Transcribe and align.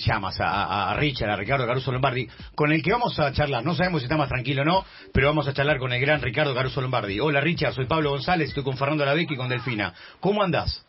llamas 0.00 0.40
a, 0.40 0.90
a, 0.90 0.94
Richard, 0.94 1.30
a 1.30 1.36
Ricardo 1.36 1.66
Caruso 1.66 1.92
Lombardi, 1.92 2.28
con 2.54 2.72
el 2.72 2.82
que 2.82 2.92
vamos 2.92 3.18
a 3.18 3.32
charlar. 3.32 3.64
No 3.64 3.74
sabemos 3.74 4.00
si 4.00 4.04
está 4.06 4.16
más 4.16 4.28
tranquilo 4.28 4.62
o 4.62 4.64
no, 4.64 4.84
pero 5.12 5.28
vamos 5.28 5.46
a 5.48 5.52
charlar 5.52 5.78
con 5.78 5.92
el 5.92 6.00
gran 6.00 6.20
Ricardo 6.20 6.54
Caruso 6.54 6.80
Lombardi. 6.80 7.20
Hola 7.20 7.40
Richard, 7.40 7.74
soy 7.74 7.86
Pablo 7.86 8.10
González, 8.10 8.48
estoy 8.48 8.64
con 8.64 8.76
Fernando 8.76 9.04
Lavecchi 9.04 9.34
y 9.34 9.36
con 9.36 9.48
Delfina. 9.48 9.94
¿Cómo 10.20 10.42
andás? 10.42 10.84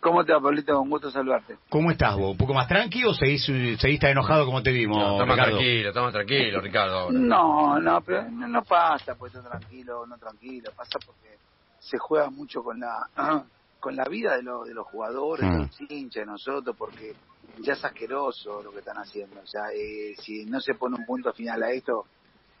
¿Cómo 0.00 0.24
te 0.24 0.32
va, 0.32 0.40
Pablito? 0.40 0.78
Un 0.80 0.90
gusto 0.90 1.10
saludarte. 1.10 1.56
¿Cómo 1.70 1.90
estás 1.90 2.16
vos? 2.16 2.32
¿Un 2.32 2.36
poco 2.36 2.52
más 2.52 2.68
tranquilo 2.68 3.10
o 3.10 3.14
seguís, 3.14 3.44
seguís 3.44 3.98
tan 3.98 4.10
enojado 4.10 4.44
como 4.44 4.62
te 4.62 4.70
vimos, 4.70 4.98
no, 4.98 5.22
estamos 5.22 6.12
tranquilo, 6.12 6.60
Ricardo. 6.60 7.10
No, 7.10 7.80
no, 7.80 8.00
pero 8.02 8.30
no, 8.30 8.62
pasa 8.62 9.14
pues 9.14 9.34
estar 9.34 9.50
tranquilo, 9.50 10.06
no 10.06 10.18
tranquilo. 10.18 10.70
Pasa 10.76 10.98
porque 11.04 11.36
se 11.78 11.98
juega 11.98 12.28
mucho 12.30 12.62
con 12.62 12.80
la 12.80 13.08
con 13.80 13.96
la 13.96 14.04
vida 14.04 14.36
de, 14.36 14.42
los 14.42 14.68
de 14.68 14.74
los 14.74 14.86
jugadores, 14.86 15.50
de 15.50 15.58
los 15.58 15.80
hinchas, 15.90 16.20
de 16.20 16.26
nosotros, 16.26 16.76
porque 16.78 17.14
ya 17.60 17.74
es 17.74 17.84
asqueroso 17.84 18.62
lo 18.62 18.72
que 18.72 18.80
están 18.80 18.98
haciendo. 18.98 19.40
O 19.40 19.46
sea, 19.46 19.72
eh, 19.74 20.14
si 20.18 20.44
no 20.44 20.60
se 20.60 20.74
pone 20.74 20.96
un 20.96 21.06
punto 21.06 21.32
final 21.32 21.62
a 21.62 21.70
esto, 21.70 22.06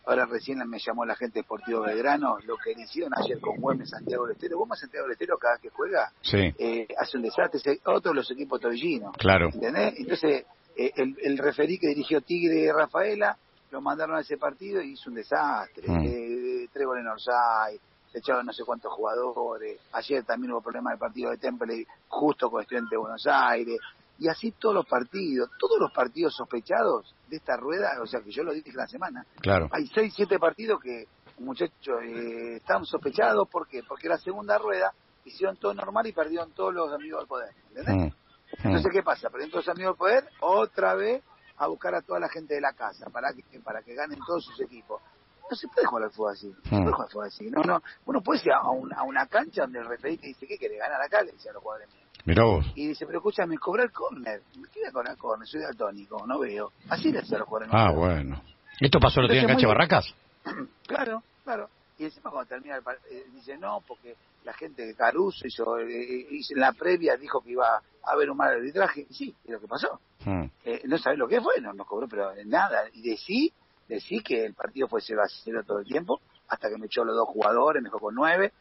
ahora 0.04 0.26
recién 0.26 0.58
me 0.68 0.78
llamó 0.78 1.04
la 1.04 1.16
gente 1.16 1.34
de 1.34 1.42
Deportivo 1.42 1.82
Belgrano, 1.82 2.38
lo 2.44 2.56
que 2.56 2.74
le 2.74 2.82
hicieron 2.82 3.12
ayer 3.16 3.40
con 3.40 3.56
Güemes 3.56 3.90
Santiago 3.90 4.24
del 4.24 4.36
Estero. 4.36 4.58
Güemes 4.58 4.80
Santiago 4.80 5.06
del 5.06 5.12
Estero 5.12 5.38
cada 5.38 5.54
vez 5.54 5.62
que 5.62 5.70
juega 5.70 6.12
eh, 6.32 6.86
hace 6.98 7.16
un 7.16 7.22
desastre, 7.22 7.80
otros 7.84 8.14
los 8.14 8.30
equipos 8.30 8.60
tobillinos. 8.60 9.16
Claro. 9.16 9.50
¿Entendés? 9.52 9.94
Entonces, 9.98 10.44
eh, 10.76 10.92
el, 10.96 11.16
el 11.22 11.38
referí 11.38 11.78
que 11.78 11.88
dirigió 11.88 12.20
Tigre 12.20 12.72
Rafaela, 12.72 13.36
lo 13.70 13.80
mandaron 13.80 14.16
a 14.16 14.20
ese 14.20 14.36
partido 14.36 14.82
y 14.82 14.92
hizo 14.92 15.10
un 15.10 15.16
desastre. 15.16 15.88
Mm. 15.88 16.04
Eh, 16.04 16.68
en 16.74 17.06
Orsay, 17.06 17.78
se 18.10 18.18
echaron 18.18 18.46
no 18.46 18.52
sé 18.52 18.64
cuántos 18.64 18.92
jugadores. 18.92 19.80
Ayer 19.92 20.24
también 20.24 20.52
hubo 20.52 20.60
problemas 20.60 20.92
del 20.92 20.98
partido 20.98 21.30
de 21.30 21.38
Temple 21.38 21.86
justo 22.08 22.50
con 22.50 22.62
Estudiante 22.62 22.94
de 22.94 22.98
Buenos 22.98 23.26
Aires. 23.26 23.78
Y 24.22 24.28
así 24.28 24.52
todos 24.52 24.72
los 24.72 24.86
partidos, 24.86 25.50
todos 25.58 25.80
los 25.80 25.92
partidos 25.92 26.36
sospechados 26.36 27.12
de 27.28 27.38
esta 27.38 27.56
rueda, 27.56 27.90
o 28.00 28.06
sea 28.06 28.20
que 28.20 28.30
yo 28.30 28.44
lo 28.44 28.52
dije 28.52 28.70
la 28.72 28.86
semana. 28.86 29.26
Claro. 29.40 29.68
Hay 29.72 29.88
seis, 29.88 30.12
siete 30.14 30.38
partidos 30.38 30.80
que, 30.80 31.06
muchachos, 31.38 31.96
eh, 32.04 32.58
están 32.58 32.84
sospechados. 32.84 33.48
¿Por 33.48 33.66
qué? 33.66 33.82
Porque 33.82 34.08
la 34.08 34.18
segunda 34.18 34.58
rueda 34.58 34.92
hicieron 35.24 35.56
todo 35.56 35.74
normal 35.74 36.06
y 36.06 36.12
perdieron 36.12 36.52
todos 36.52 36.72
los 36.72 36.92
amigos 36.92 37.22
del 37.22 37.26
poder. 37.26 37.52
¿Entendés? 37.70 37.96
Mm. 37.96 38.04
Mm. 38.04 38.66
Entonces, 38.68 38.92
¿qué 38.92 39.02
pasa? 39.02 39.28
Perdieron 39.28 39.50
todos 39.50 39.66
los 39.66 39.74
amigos 39.74 39.94
del 39.94 39.98
poder, 39.98 40.28
otra 40.38 40.94
vez 40.94 41.24
a 41.56 41.66
buscar 41.66 41.96
a 41.96 42.02
toda 42.02 42.20
la 42.20 42.28
gente 42.28 42.54
de 42.54 42.60
la 42.60 42.74
casa 42.74 43.10
para 43.10 43.32
que, 43.32 43.58
para 43.58 43.82
que 43.82 43.92
ganen 43.96 44.20
todos 44.24 44.44
sus 44.44 44.60
equipos 44.60 45.02
no 45.50 45.56
se 45.56 45.68
puede 45.68 45.86
jugar 45.86 46.04
al 46.04 46.10
fútbol 46.12 46.32
así. 46.32 46.46
No 46.46 46.62
se 46.62 46.70
puede 46.70 46.92
jugar 46.92 47.02
al 47.02 47.10
fútbol 47.10 47.26
así. 47.26 47.50
No, 47.50 47.62
no. 47.62 47.82
Uno 48.06 48.22
puede 48.22 48.40
ir 48.44 48.52
a 48.52 48.70
una, 48.70 48.96
a 48.96 49.02
una 49.02 49.26
cancha 49.26 49.62
donde 49.62 49.80
el 49.80 49.86
referee 49.86 50.16
te 50.16 50.28
dice, 50.28 50.46
¿qué 50.46 50.56
quiere 50.56 50.78
ganar 50.78 51.02
acá? 51.02 51.22
Le 51.22 51.32
dice 51.32 51.50
a 51.50 51.52
los 51.52 51.62
jugadores 51.62 51.92
míos. 51.92 52.08
Mirá 52.24 52.44
vos. 52.44 52.64
Y 52.76 52.88
dice, 52.88 53.04
pero 53.06 53.18
escúchame, 53.18 53.58
cobrar 53.58 53.90
córner. 53.90 54.42
¿Qué 54.72 54.80
voy 54.80 54.88
a 54.88 54.92
cobrar 54.92 55.16
córner? 55.16 55.48
Soy 55.48 55.60
daltónico, 55.60 56.24
no 56.26 56.38
veo. 56.38 56.72
Así 56.88 57.10
le 57.10 57.18
hace 57.18 57.34
a 57.34 57.38
los 57.38 57.48
jugadores. 57.48 57.74
Ah, 57.74 57.90
bueno. 57.90 58.40
¿Esto 58.80 59.00
pasó 59.00 59.20
lo 59.20 59.28
día 59.28 59.42
en 59.42 59.48
cancha 59.48 59.66
Barracas? 59.66 60.14
claro, 60.86 61.22
claro. 61.44 61.68
Y 61.98 62.04
encima 62.04 62.30
cuando 62.30 62.48
termina 62.48 62.76
el 62.76 62.82
partido, 62.82 63.12
eh, 63.12 63.26
dice, 63.32 63.56
no, 63.58 63.82
porque 63.86 64.16
la 64.44 64.52
gente 64.54 64.86
de 64.86 64.94
Caruso 64.94 65.46
hizo, 65.46 65.78
eh, 65.78 66.26
hizo, 66.30 66.54
en 66.54 66.60
la 66.60 66.72
previa 66.72 67.16
dijo 67.16 67.40
que 67.40 67.52
iba 67.52 67.76
a 67.76 68.10
haber 68.12 68.30
un 68.30 68.36
mal 68.36 68.52
arbitraje. 68.52 69.06
Y 69.08 69.14
sí, 69.14 69.34
y 69.44 69.52
lo 69.52 69.60
que 69.60 69.68
pasó. 69.68 70.00
Hmm. 70.24 70.44
Eh, 70.64 70.82
no 70.84 70.98
sabés 70.98 71.18
lo 71.18 71.28
que 71.28 71.40
fue, 71.40 71.60
no 71.60 71.72
nos 71.72 71.86
cobró, 71.86 72.08
pero 72.08 72.32
nada. 72.46 72.84
Y 72.92 73.02
de 73.02 73.16
sí, 73.16 73.52
decir 73.88 74.22
que 74.22 74.44
el 74.46 74.54
partido 74.54 74.88
fue 74.88 75.00
0 75.00 75.22
a 75.22 75.28
0 75.28 75.62
todo 75.66 75.80
el 75.80 75.86
tiempo, 75.86 76.20
hasta 76.48 76.68
que 76.68 76.78
me 76.78 76.86
echó 76.86 77.04
los 77.04 77.16
dos 77.16 77.28
jugadores, 77.28 77.82
me 77.82 77.88
dejó 77.88 77.98
con 77.98 78.14
nueve. 78.14 78.52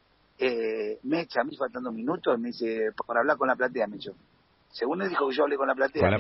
Eh, 0.44 0.98
me 1.04 1.22
echa 1.22 1.42
a 1.42 1.44
mí 1.44 1.56
faltando 1.56 1.92
minutos, 1.92 2.40
me 2.40 2.48
dice, 2.48 2.92
por 2.98 3.16
hablar 3.16 3.38
con 3.38 3.48
la 3.48 3.56
platea, 3.56 3.86
me 3.86 3.98
echó. 3.98 4.14
Según 4.72 5.04
él 5.04 5.10
dijo 5.10 5.30
que 5.30 5.36
yo 5.36 5.44
hablé 5.44 5.56
con 5.56 5.68
la 5.68 5.76
platea, 5.76 6.18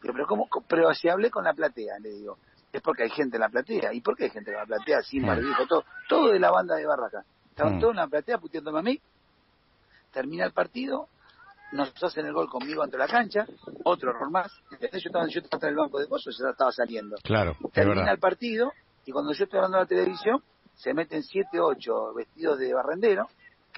pero 0.00 0.26
¿cómo? 0.26 0.48
Pero 0.66 0.94
si 0.94 1.10
hablé 1.10 1.30
con 1.30 1.44
la 1.44 1.52
platea, 1.52 1.98
le 1.98 2.08
digo, 2.08 2.38
es 2.72 2.80
porque 2.80 3.02
hay 3.02 3.10
gente 3.10 3.36
en 3.36 3.42
la 3.42 3.50
platea. 3.50 3.92
¿Y 3.92 4.00
por 4.00 4.16
qué 4.16 4.24
hay 4.24 4.30
gente 4.30 4.52
en 4.52 4.56
la 4.56 4.64
platea? 4.64 5.02
Sin 5.02 5.26
barbijo, 5.26 5.66
todo, 5.66 5.84
todo 6.08 6.32
de 6.32 6.38
la 6.38 6.50
banda 6.50 6.76
de 6.76 6.86
Barraca. 6.86 7.24
Estaban 7.50 7.76
mm. 7.76 7.80
todos 7.80 7.92
en 7.92 7.96
la 7.96 8.06
platea 8.06 8.38
puteándome 8.38 8.78
a 8.78 8.82
mí. 8.82 9.00
Termina 10.12 10.46
el 10.46 10.52
partido, 10.52 11.08
nos 11.72 11.92
hacen 12.02 12.24
el 12.24 12.32
gol 12.32 12.48
conmigo 12.48 12.82
ante 12.82 12.96
la 12.96 13.06
cancha, 13.06 13.44
otro 13.84 14.12
error 14.12 14.30
más. 14.30 14.50
Yo 14.80 14.88
estaba, 14.92 15.26
yo 15.26 15.40
estaba 15.40 15.64
en 15.64 15.70
el 15.70 15.76
banco 15.76 15.98
de 15.98 16.08
cosas, 16.08 16.34
ya 16.38 16.48
estaba 16.48 16.72
saliendo. 16.72 17.16
Claro, 17.22 17.54
Termina 17.74 18.10
el 18.10 18.18
partido 18.18 18.72
y 19.04 19.12
cuando 19.12 19.32
yo 19.32 19.44
estoy 19.44 19.58
hablando 19.58 19.76
de 19.76 19.84
la 19.84 19.88
televisión, 19.88 20.42
se 20.74 20.94
meten 20.94 21.22
siete, 21.22 21.60
ocho 21.60 22.14
vestidos 22.14 22.58
de 22.58 22.72
barrendero, 22.72 23.28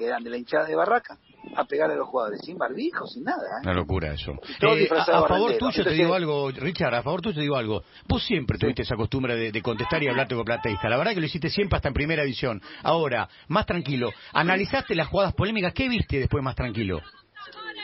que 0.01 0.07
eran 0.07 0.25
de 0.25 0.31
la 0.31 0.39
hinchada 0.39 0.65
de 0.65 0.75
Barraca, 0.75 1.19
a 1.55 1.65
pegarle 1.65 1.95
a 1.95 1.99
los 1.99 2.09
jugadores, 2.09 2.41
sin 2.43 2.57
barbijo, 2.57 3.07
sin 3.07 3.23
nada. 3.23 3.43
¿eh? 3.43 3.61
Una 3.65 3.75
locura 3.75 4.15
eso. 4.15 4.33
Eh, 4.63 4.89
a, 4.91 5.29
favor 5.29 5.59
tuyo 5.59 5.85
te 5.85 5.91
digo 5.91 6.15
algo, 6.15 6.51
Richard, 6.53 6.95
a 6.95 7.03
favor 7.03 7.21
tuyo 7.21 7.35
te 7.35 7.43
digo 7.43 7.57
algo. 7.57 7.83
Vos 8.09 8.25
siempre 8.25 8.57
tuviste 8.57 8.81
esa 8.81 8.97
costumbre 8.97 9.53
de, 9.53 9.63
contestar 9.63 10.03
y 10.03 10.09
hablarte 10.09 10.35
con 10.35 10.45
plateísta. 10.47 10.89
La 10.89 10.97
verdad 10.97 11.13
que 11.13 11.21
lo 11.21 11.27
hiciste 11.27 11.51
siempre 11.51 11.77
hasta 11.77 11.89
en 11.89 11.95
primera 11.95 12.23
edición. 12.23 12.63
Ahora, 12.83 13.29
más 13.49 13.67
tranquilo. 13.67 14.11
Analizaste 14.33 14.95
las 14.95 15.09
jugadas 15.09 15.35
polémicas. 15.35 15.75
¿Qué 15.75 15.87
viste 15.87 16.19
después 16.19 16.43
más 16.43 16.57
tranquilo? 16.57 17.03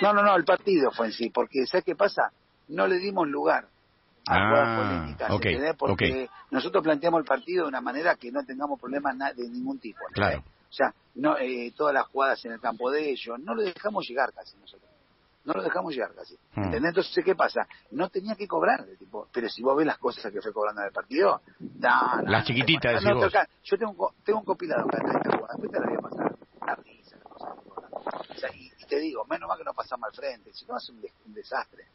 No, 0.00 0.14
no, 0.14 0.22
no, 0.22 0.36
el 0.36 0.44
partido 0.44 0.90
fue 0.92 1.08
en 1.08 1.12
sí, 1.12 1.28
porque 1.28 1.66
¿sabes 1.66 1.84
qué 1.84 1.94
pasa? 1.94 2.30
No 2.68 2.86
le 2.86 2.98
dimos 2.98 3.28
lugar 3.28 3.66
a 4.26 4.34
ah, 4.34 5.00
políticas, 5.00 5.30
okay, 5.30 5.58
Porque 5.78 6.28
nosotros 6.50 6.82
planteamos 6.82 7.20
el 7.20 7.26
partido 7.26 7.64
de 7.64 7.68
una 7.68 7.82
manera 7.82 8.14
que 8.16 8.32
no 8.32 8.42
tengamos 8.42 8.80
problemas 8.80 9.14
de 9.36 9.48
ningún 9.50 9.78
tipo. 9.78 10.00
Claro. 10.12 10.42
O 10.76 10.84
sea, 10.84 10.92
no, 11.14 11.38
eh, 11.38 11.72
todas 11.74 11.94
las 11.94 12.06
jugadas 12.08 12.44
en 12.44 12.52
el 12.52 12.60
campo 12.60 12.90
de 12.90 13.08
ellos, 13.08 13.40
no 13.40 13.54
lo 13.54 13.62
dejamos 13.62 14.06
llegar 14.06 14.30
casi 14.34 14.58
nosotros. 14.58 14.90
No 15.46 15.54
lo 15.54 15.62
dejamos 15.62 15.94
llegar 15.94 16.12
casi. 16.14 16.36
¿Entendés? 16.54 16.90
Entonces, 16.90 17.24
¿qué 17.24 17.34
pasa? 17.34 17.66
No 17.92 18.10
tenía 18.10 18.34
que 18.34 18.46
cobrar, 18.46 18.84
tipo, 18.98 19.26
pero 19.32 19.48
si 19.48 19.62
vos 19.62 19.74
ves 19.74 19.86
las 19.86 19.96
cosas 19.96 20.30
que 20.30 20.42
fue 20.42 20.52
cobrando 20.52 20.82
en 20.82 20.88
el 20.88 20.92
partido, 20.92 21.40
no, 21.60 22.20
las 22.26 22.44
chiquititas, 22.44 23.02
no, 23.02 23.26
Yo 23.64 23.78
tengo 23.78 23.92
un, 23.92 24.22
tengo 24.22 24.40
un 24.40 24.44
compilado 24.44 24.86
para 24.86 25.18
después 25.18 25.70
te 25.70 25.80
la 25.80 25.86
voy 25.86 25.96
a 25.96 26.00
pasar. 26.00 26.36
La 26.66 26.74
risa, 26.74 27.16
la 27.16 27.24
cosa. 27.24 27.54
O 28.28 28.34
sea, 28.34 28.50
y, 28.54 28.70
te 28.86 28.98
digo, 28.98 29.24
menos 29.24 29.48
mal 29.48 29.56
que 29.56 29.64
no 29.64 29.72
pasamos 29.72 30.10
al 30.10 30.14
frente, 30.14 30.52
si 30.52 30.66
no 30.66 30.76
hace 30.76 30.92
un, 30.92 31.02
un 31.24 31.32
desastre. 31.32 31.86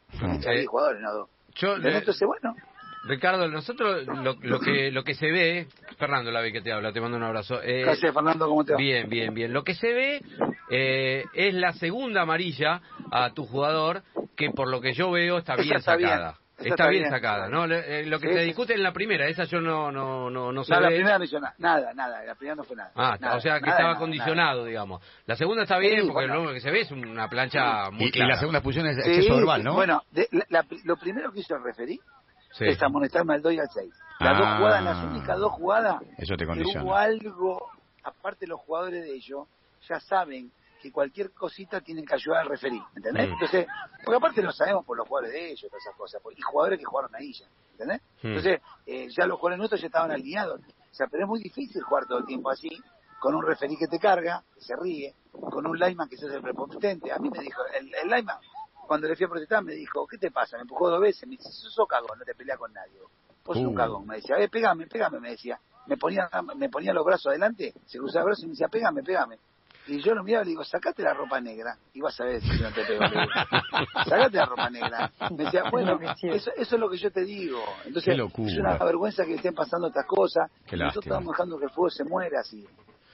Hay 0.44 0.66
jugadores, 0.66 1.00
no 1.00 1.12
dos. 1.12 1.30
Yo, 1.54 1.76
Entonces, 1.76 2.26
bueno. 2.26 2.56
Ricardo, 3.04 3.48
nosotros 3.48 4.06
lo, 4.06 4.34
lo, 4.40 4.60
que 4.60 4.90
lo 4.90 5.04
que 5.04 5.14
se 5.14 5.30
ve, 5.30 5.68
Fernando 6.02 6.32
la 6.32 6.40
ve 6.40 6.50
que 6.50 6.60
te 6.60 6.72
habla, 6.72 6.92
te 6.92 7.00
mando 7.00 7.16
un 7.16 7.22
abrazo. 7.22 7.62
Eh, 7.62 7.82
Gracias, 7.82 8.12
Fernando, 8.12 8.48
¿cómo 8.48 8.64
te 8.64 8.72
va? 8.72 8.76
Bien, 8.76 9.08
bien, 9.08 9.32
bien. 9.32 9.52
Lo 9.52 9.62
que 9.62 9.74
se 9.74 9.92
ve 9.92 10.20
eh, 10.68 11.24
es 11.32 11.54
la 11.54 11.74
segunda 11.74 12.22
amarilla 12.22 12.80
a 13.12 13.30
tu 13.30 13.46
jugador, 13.46 14.02
que 14.36 14.50
por 14.50 14.68
lo 14.68 14.80
que 14.80 14.94
yo 14.94 15.12
veo 15.12 15.38
está 15.38 15.54
bien 15.54 15.80
sacada. 15.80 16.38
Está, 16.58 16.88
bien, 16.88 17.08
sacada, 17.08 17.48
¿no? 17.48 17.66
Eh, 17.66 18.04
lo 18.06 18.18
que 18.18 18.32
se 18.32 18.40
discute 18.40 18.74
en 18.74 18.82
la 18.82 18.92
primera, 18.92 19.28
esa 19.28 19.44
yo 19.44 19.60
no 19.60 19.92
no 19.92 20.28
no 20.28 20.50
no 20.50 20.64
sé. 20.64 20.74
la 20.74 20.88
primera 20.88 21.18
no 21.18 21.24
hizo 21.24 21.38
nada, 21.38 21.92
nada, 21.94 22.24
la 22.24 22.34
primera 22.34 22.56
no 22.56 22.64
fue 22.64 22.74
nada. 22.74 22.90
Ah, 22.96 23.36
o 23.36 23.40
sea 23.40 23.60
que 23.60 23.70
estaba 23.70 23.94
condicionado, 23.94 24.64
digamos. 24.64 25.02
La 25.26 25.36
segunda 25.36 25.62
está 25.62 25.78
bien 25.78 26.08
porque 26.08 26.26
lo 26.26 26.52
que 26.52 26.60
se 26.60 26.70
ve 26.72 26.80
es 26.80 26.90
una 26.90 27.28
plancha 27.28 27.92
muy 27.92 28.10
clara. 28.10 28.26
Y 28.26 28.34
la 28.34 28.40
segunda 28.40 28.60
posición 28.60 28.88
es 28.88 28.98
exceso 28.98 29.36
verbal, 29.36 29.62
¿no? 29.62 29.74
Bueno, 29.74 30.02
lo 30.84 30.96
primero 30.96 31.30
que 31.30 31.40
hizo 31.40 31.54
el 31.54 31.62
referí 31.62 32.00
es 32.60 32.82
amonestarme 32.82 33.34
al 33.34 33.42
2 33.42 33.52
y 33.52 33.58
al 33.58 33.68
6. 33.72 33.94
Las 34.20 34.38
dos 34.38 34.46
ah. 34.46 34.56
jugadas, 34.58 34.84
las 34.84 35.04
únicas 35.04 35.38
dos 35.38 35.52
jugadas, 35.52 36.02
eso 36.16 36.36
te 36.36 36.46
condiciona. 36.46 36.84
hubo 36.84 36.94
algo, 36.94 37.70
aparte 38.04 38.46
los 38.46 38.60
jugadores 38.60 39.02
de 39.02 39.14
ellos 39.14 39.48
ya 39.88 39.98
saben 40.00 40.52
que 40.80 40.90
cualquier 40.90 41.32
cosita 41.32 41.80
tienen 41.80 42.04
que 42.04 42.14
ayudar 42.14 42.42
al 42.42 42.48
referir, 42.48 42.82
¿entendés? 42.96 43.28
Mm. 43.28 43.32
Entonces, 43.32 43.66
porque 44.04 44.16
aparte 44.16 44.42
lo 44.42 44.52
sabemos 44.52 44.84
por 44.84 44.96
los 44.96 45.06
jugadores 45.06 45.32
de 45.32 45.52
ellos, 45.52 45.70
todas 45.70 45.84
esas 45.84 45.96
cosas, 45.96 46.20
y 46.36 46.40
jugadores 46.42 46.78
que 46.78 46.84
jugaron 46.84 47.14
ahí 47.14 47.32
ya, 47.32 47.46
¿entendés? 47.72 48.00
Mm. 48.22 48.26
Entonces, 48.26 48.60
eh, 48.86 49.08
ya 49.10 49.26
los 49.26 49.38
jugadores 49.38 49.58
nuestros 49.58 49.80
ya 49.80 49.86
estaban 49.86 50.10
alineados. 50.10 50.60
O 50.60 50.94
sea, 50.94 51.06
pero 51.06 51.24
es 51.24 51.28
muy 51.28 51.40
difícil 51.40 51.80
jugar 51.82 52.06
todo 52.06 52.18
el 52.18 52.26
tiempo 52.26 52.50
así, 52.50 52.68
con 53.20 53.34
un 53.34 53.46
referí 53.46 53.76
que 53.76 53.86
te 53.86 54.00
carga, 54.00 54.42
que 54.54 54.60
se 54.60 54.74
ríe, 54.76 55.14
con 55.30 55.64
un 55.66 55.78
lineman 55.78 56.08
que 56.08 56.16
se 56.16 56.26
hace 56.26 56.36
el 56.36 56.42
prepotente. 56.42 57.12
A 57.12 57.18
mí 57.18 57.30
me 57.30 57.38
dijo, 57.38 57.62
el, 57.78 57.94
el 57.94 58.08
lineman, 58.08 58.38
cuando 58.92 59.08
le 59.08 59.16
fui 59.16 59.24
a 59.24 59.28
protestar, 59.30 59.64
me 59.64 59.72
dijo, 59.72 60.06
¿qué 60.06 60.18
te 60.18 60.30
pasa? 60.30 60.58
Me 60.58 60.64
empujó 60.64 60.90
dos 60.90 61.00
veces, 61.00 61.26
me 61.26 61.38
dice, 61.38 61.48
sos 61.50 61.88
cagón, 61.88 62.18
no 62.18 62.24
te 62.26 62.34
peleas 62.34 62.58
con 62.58 62.70
nadie. 62.74 62.98
Vos 63.42 63.56
sos 63.56 63.64
un 63.64 63.68
uh. 63.68 63.74
cagón, 63.74 64.06
me 64.06 64.16
decía, 64.16 64.36
eh, 64.36 64.50
pégame, 64.50 64.86
pégame, 64.86 65.18
me 65.18 65.30
decía. 65.30 65.58
Me 65.86 65.96
ponía, 65.96 66.28
me 66.56 66.68
ponía 66.68 66.92
los 66.92 67.02
brazos 67.02 67.28
adelante, 67.28 67.72
se 67.86 67.98
cruzaba 67.98 68.26
los 68.26 68.26
brazos 68.26 68.44
y 68.44 68.46
me 68.48 68.50
decía, 68.50 68.68
pégame, 68.68 69.02
pégame. 69.02 69.38
Y 69.86 70.02
yo 70.02 70.14
lo 70.14 70.22
miraba 70.22 70.42
y 70.42 70.48
le 70.48 70.50
digo, 70.50 70.62
sacate 70.62 71.02
la 71.02 71.14
ropa 71.14 71.40
negra. 71.40 71.74
Y 71.94 72.02
vas 72.02 72.20
a 72.20 72.24
ver 72.24 72.42
si 72.42 72.50
no 72.60 72.70
te 72.70 72.84
pego. 72.84 73.02
sacate 74.04 74.36
la 74.36 74.44
ropa 74.44 74.68
negra. 74.68 75.10
Me 75.30 75.44
decía, 75.44 75.62
bueno, 75.70 75.98
eso, 76.02 76.50
eso 76.54 76.74
es 76.76 76.80
lo 76.80 76.90
que 76.90 76.98
yo 76.98 77.10
te 77.10 77.24
digo. 77.24 77.62
Entonces, 77.86 78.14
es 78.14 78.58
una 78.58 78.76
vergüenza 78.76 79.24
que 79.24 79.36
estén 79.36 79.54
pasando 79.54 79.86
estas 79.86 80.04
cosas. 80.04 80.50
Nosotros 80.70 81.06
estamos 81.06 81.32
dejando 81.32 81.58
que 81.58 81.64
el 81.64 81.70
fútbol 81.70 81.90
se 81.90 82.04
muera 82.04 82.40
así. 82.40 82.68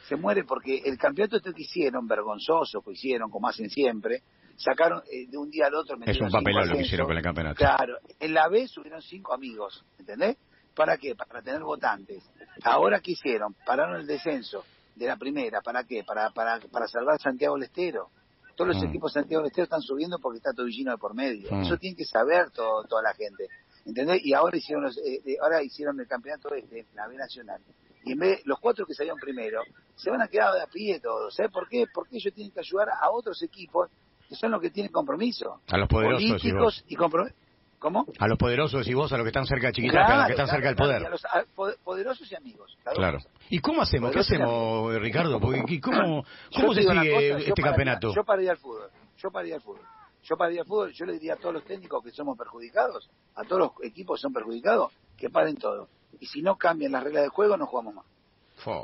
Se 0.08 0.17
muere 0.17 0.43
porque 0.43 0.82
el 0.85 0.99
campeonato 0.99 1.37
este 1.37 1.55
que 1.55 1.62
hicieron, 1.62 2.08
vergonzoso 2.08 2.82
que 2.82 2.94
hicieron, 2.94 3.31
como 3.31 3.47
hacen 3.47 3.70
siempre, 3.70 4.25
sacaron 4.58 5.02
eh, 5.10 5.26
de 5.28 5.38
un 5.38 5.50
día 5.50 5.66
al 5.66 5.75
otro. 5.75 5.96
Es 6.05 6.20
un 6.20 6.31
papelón 6.31 6.69
lo 6.69 6.76
que 6.76 6.82
hicieron 6.82 7.06
con 7.06 7.16
el 7.16 7.22
campeonato. 7.22 7.56
Claro, 7.56 7.99
en 8.19 8.34
la 8.34 8.49
B 8.49 8.66
subieron 8.66 9.00
cinco 9.00 9.32
amigos, 9.32 9.84
¿entendés? 9.99 10.37
¿Para 10.75 10.96
qué? 10.99 11.14
Para 11.14 11.43
tener 11.43 11.62
votantes. 11.62 12.28
Ahora, 12.64 13.00
¿qué 13.00 13.12
hicieron? 13.12 13.55
Pararon 13.64 14.00
el 14.00 14.06
descenso 14.06 14.64
de 14.94 15.06
la 15.06 15.16
primera, 15.16 15.60
¿para 15.60 15.84
qué? 15.84 16.02
Para, 16.05 16.31
para, 16.31 16.60
para 16.60 16.88
salvar 16.88 17.20
Santiago 17.20 17.55
del 17.55 17.64
Estero. 17.64 18.10
Todos 18.56 18.75
los 18.75 18.82
mm. 18.82 18.88
equipos 18.88 19.14
de 19.14 19.20
Santiago 19.20 19.43
del 19.43 19.50
Estero 19.50 19.64
están 19.64 19.82
subiendo 19.82 20.19
porque 20.19 20.38
está 20.38 20.52
Tobillino 20.52 20.90
de 20.90 20.99
por 20.99 21.14
medio. 21.14 21.49
Mm. 21.50 21.62
Eso 21.62 21.76
tiene 21.76 21.96
que 21.96 22.04
saber 22.04 22.50
todo, 22.50 22.82
toda 22.84 23.02
la 23.02 23.14
gente. 23.14 23.46
¿Entendés? 23.87 24.20
Y 24.25 24.34
ahora 24.34 24.56
hicieron 24.56 24.84
los, 24.84 24.99
eh, 24.99 25.37
ahora 25.40 25.62
hicieron 25.62 25.99
el 26.00 26.06
campeonato 26.08 26.52
este, 26.54 26.87
la 26.94 27.06
B 27.06 27.16
Nacional. 27.16 27.61
Y 28.04 28.12
en 28.12 28.19
vez 28.19 28.40
los 28.44 28.58
cuatro 28.58 28.84
que 28.87 28.94
salieron 28.94 29.19
primero, 29.19 29.62
se 29.94 30.11
van 30.11 30.22
a 30.22 30.28
quedar 30.28 30.52
de 30.54 30.62
a 30.62 30.66
pie 30.66 31.00
todos. 31.00 31.34
¿Sabes 31.34 31.52
por 31.52 31.69
qué? 31.69 31.87
Porque 31.93 32.16
ellos 32.16 32.34
tienen 32.34 32.52
que 32.52 32.61
ayudar 32.61 32.88
a 32.90 33.11
otros 33.11 33.43
equipos 33.43 33.90
que 34.28 34.34
son 34.34 34.50
los 34.50 34.60
que 34.60 34.70
tienen 34.70 34.92
compromiso. 34.92 35.60
A 35.69 35.78
los 35.78 35.88
poderosos. 35.88 36.28
Políticos 36.28 36.84
y, 36.88 36.96
compromiso. 36.96 37.34
¿Cómo? 37.78 38.06
A 38.19 38.26
los 38.26 38.36
poderosos 38.36 38.86
y 38.88 38.94
vos, 38.94 39.12
a 39.12 39.16
los 39.16 39.25
que 39.25 39.28
están 39.28 39.46
cerca 39.46 39.70
de 39.70 39.88
a 39.88 40.16
los 40.19 40.26
que 40.26 40.32
están 40.32 40.48
cerca 40.48 40.66
del 40.66 40.76
poder. 40.76 41.06
A 41.06 41.10
los 41.10 41.76
poderosos 41.84 42.30
y 42.30 42.34
amigos. 42.34 42.76
Claro. 42.94 43.19
¿Y 43.48 43.60
cómo 43.60 43.82
hacemos? 43.82 44.10
¿Qué 44.10 44.19
hacemos, 44.19 44.94
Ricardo? 44.96 45.40
Porque, 45.40 45.80
¿Cómo, 45.80 46.25
cómo 46.54 46.75
se 46.75 46.82
sigue 46.82 47.48
este 47.48 47.62
campeonato? 47.62 48.12
Yo 48.14 48.25
pararía 48.25 48.52
el 48.52 48.58
fútbol. 48.58 48.90
Yo 49.16 49.30
pararía 49.30 49.54
el 49.56 49.60
fútbol. 49.62 49.82
Yo 50.25 50.36
pararía 50.36 50.60
el 50.62 50.66
fútbol. 50.66 50.92
Yo 50.92 51.06
le 51.06 51.12
diría 51.14 51.34
a 51.34 51.36
todos 51.36 51.54
los 51.54 51.64
técnicos 51.64 52.02
que 52.02 52.10
somos 52.10 52.36
perjudicados, 52.36 53.08
a 53.36 53.44
todos 53.44 53.60
los 53.60 53.70
equipos 53.84 54.19
que 54.19 54.22
son 54.22 54.32
perjudicados, 54.32 54.92
que 55.16 55.30
paren 55.30 55.56
todo. 55.56 55.88
Y 56.20 56.26
si 56.26 56.42
no 56.42 56.56
cambian 56.56 56.92
las 56.92 57.04
reglas 57.04 57.22
del 57.22 57.30
juego, 57.30 57.56
no 57.56 57.66
jugamos 57.66 57.94
más. 57.94 58.04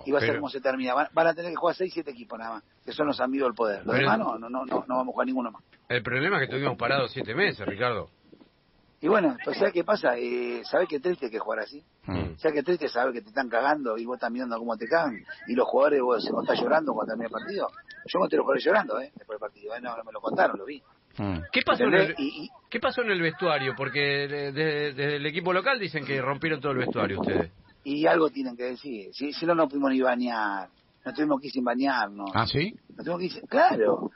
Y 0.04 0.12
va 0.12 0.18
a 0.18 0.20
ser 0.20 0.36
como 0.36 0.48
se 0.48 0.60
termina. 0.60 0.94
Van, 0.94 1.26
a 1.26 1.34
tener 1.34 1.50
que 1.50 1.56
jugar 1.56 1.74
6, 1.74 1.92
7 1.92 2.10
equipos 2.10 2.38
nada 2.38 2.54
más, 2.54 2.64
que 2.84 2.92
son 2.92 3.06
los 3.06 3.20
amigos 3.20 3.48
del 3.48 3.54
poder. 3.54 3.84
Los 3.84 3.96
demás 3.96 4.18
no, 4.18 4.38
no, 4.38 4.48
no, 4.48 4.64
no, 4.64 4.84
vamos 4.86 5.08
a 5.08 5.12
jugar 5.12 5.26
ninguno 5.26 5.50
más. 5.50 5.62
El 5.88 6.02
problema 6.02 6.36
es 6.36 6.40
que 6.40 6.44
estuvimos 6.54 6.76
parados 6.76 7.10
7 7.12 7.34
meses, 7.34 7.66
Ricardo. 7.66 8.08
Y 9.00 9.08
bueno, 9.08 9.36
pues 9.44 9.58
¿sabes 9.58 9.74
qué 9.74 9.84
pasa? 9.84 10.16
Eh, 10.16 10.62
¿Sabes 10.64 10.88
qué 10.88 10.98
triste 10.98 11.30
que 11.30 11.38
jugar 11.38 11.58
así? 11.58 11.84
Mm. 12.06 12.36
¿Sabes 12.38 12.54
qué 12.54 12.62
triste 12.62 12.88
saber 12.88 13.12
que 13.12 13.20
te 13.20 13.28
están 13.28 13.50
cagando 13.50 13.98
y 13.98 14.06
vos 14.06 14.16
estás 14.16 14.30
mirando 14.30 14.58
cómo 14.58 14.78
te 14.78 14.86
cagan? 14.86 15.22
Y 15.46 15.54
los 15.54 15.68
jugadores, 15.68 16.00
vos, 16.00 16.26
vos 16.30 16.42
estás 16.42 16.58
llorando 16.58 16.94
cuando 16.94 17.10
termina 17.10 17.26
el 17.26 17.32
partido. 17.32 17.68
Yo 18.06 18.18
conté 18.18 18.36
los 18.36 18.44
jugadores 18.44 18.64
llorando, 18.64 18.98
¿eh? 19.00 19.12
Después 19.14 19.38
del 19.38 19.40
partido. 19.40 19.74
¿eh? 19.76 19.80
No, 19.82 19.94
no 19.94 20.04
me 20.04 20.12
lo 20.12 20.22
contaron, 20.22 20.58
lo 20.58 20.64
vi. 20.64 20.82
Mm. 21.18 21.38
¿Qué 21.52 21.60
pasó, 21.60 21.84
en 21.84 21.94
el, 21.94 22.16
¿Qué 22.70 22.80
pasó 22.80 23.02
en 23.02 23.10
el 23.10 23.20
vestuario? 23.20 23.74
Porque 23.76 24.00
desde 24.00 25.16
el 25.16 25.26
equipo 25.26 25.52
local 25.52 25.78
dicen 25.78 26.06
que 26.06 26.22
rompieron 26.22 26.60
todo 26.60 26.72
el 26.72 26.78
vestuario 26.78 27.20
ustedes. 27.20 27.52
Y 27.84 28.06
algo 28.06 28.30
tienen 28.30 28.56
que 28.56 28.64
decir. 28.64 29.14
Si, 29.14 29.32
si 29.32 29.46
no, 29.46 29.54
no 29.54 29.68
pudimos 29.68 29.92
ni 29.92 30.00
bañar. 30.00 30.68
No 31.04 31.12
tuvimos 31.12 31.40
que 31.40 31.48
ir 31.48 31.52
sin 31.52 31.64
bañarnos. 31.64 32.30
¿Ah, 32.34 32.46
sí? 32.46 32.74
No 32.96 33.04
tuvimos 33.04 33.20
que 33.20 33.38
ir 33.38 33.48
Claro 33.48 34.10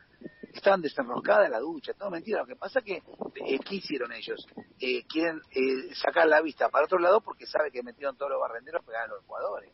estaban 0.59 0.83
desenroscadas 0.83 1.51
la 1.51 1.61
ducha, 1.61 1.93
todo 1.95 2.11
mentira. 2.11 2.41
Lo 2.41 2.47
que 2.47 2.57
pasa 2.57 2.81
que, 2.81 2.97
eh, 2.97 3.59
¿qué 3.65 3.77
hicieron 3.77 4.13
ellos? 4.13 4.47
Eh, 4.81 5.05
quieren 5.07 5.41
eh, 5.51 5.95
sacar 5.95 6.27
la 6.27 6.41
vista 6.43 6.69
para 6.69 6.85
otro 6.85 6.99
lado 6.99 7.21
porque 7.21 7.47
sabe 7.47 7.71
que 7.71 7.83
metieron 7.83 8.17
todos 8.17 8.33
los 8.33 8.41
barrenderos 8.41 8.85
pegar 8.85 9.05
a 9.05 9.09
los 9.09 9.25
jugadores. 9.25 9.73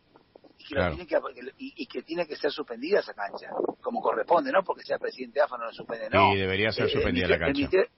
Y, 1.58 1.86
que 1.86 2.02
tiene 2.02 2.26
que 2.26 2.36
ser 2.36 2.50
suspendida 2.50 3.00
esa 3.00 3.12
cancha, 3.12 3.50
como 3.82 4.00
corresponde, 4.00 4.50
¿no? 4.50 4.62
Porque 4.62 4.82
sea 4.82 4.98
presidente 4.98 5.40
AFA 5.40 5.58
no 5.58 5.64
lo 5.66 5.72
suspende, 5.72 6.08
no. 6.08 6.32
Sí, 6.32 6.38
debería 6.38 6.72
ser 6.72 6.88
suspendida 6.88 7.28
la 7.28 7.38
cancha. 7.38 7.68
El 7.70 7.88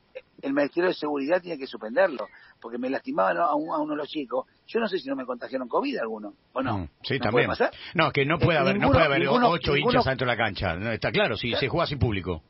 ministerio, 0.42 0.88
de 0.88 0.94
Seguridad 0.94 1.40
tiene 1.40 1.58
que 1.58 1.66
suspenderlo, 1.66 2.28
porque 2.60 2.78
me 2.78 2.90
lastimaban 2.90 3.38
a, 3.38 3.54
uno 3.54 3.86
de 3.88 3.96
los 3.96 4.08
chicos. 4.08 4.46
Yo 4.66 4.80
no 4.80 4.88
sé 4.88 4.98
si 4.98 5.08
no 5.08 5.16
me 5.16 5.24
contagiaron 5.24 5.68
COVID 5.68 5.98
alguno, 5.98 6.34
¿o 6.52 6.62
no. 6.62 6.78
Mm, 6.78 6.88
sí, 7.02 7.18
también. 7.18 7.50
No, 7.94 8.10
que 8.12 8.24
no 8.24 8.38
puede 8.38 8.58
haber, 8.58 8.78
no 8.78 8.90
puede 8.90 9.04
haber 9.04 9.26
ocho 9.28 9.76
hinchas 9.76 10.04
dentro 10.04 10.26
de 10.26 10.32
la 10.32 10.36
cancha. 10.36 10.74
está 10.92 11.10
claro, 11.10 11.36
si 11.36 11.54
se 11.54 11.68
juega 11.68 11.86
sin 11.86 11.98
público 11.98 12.42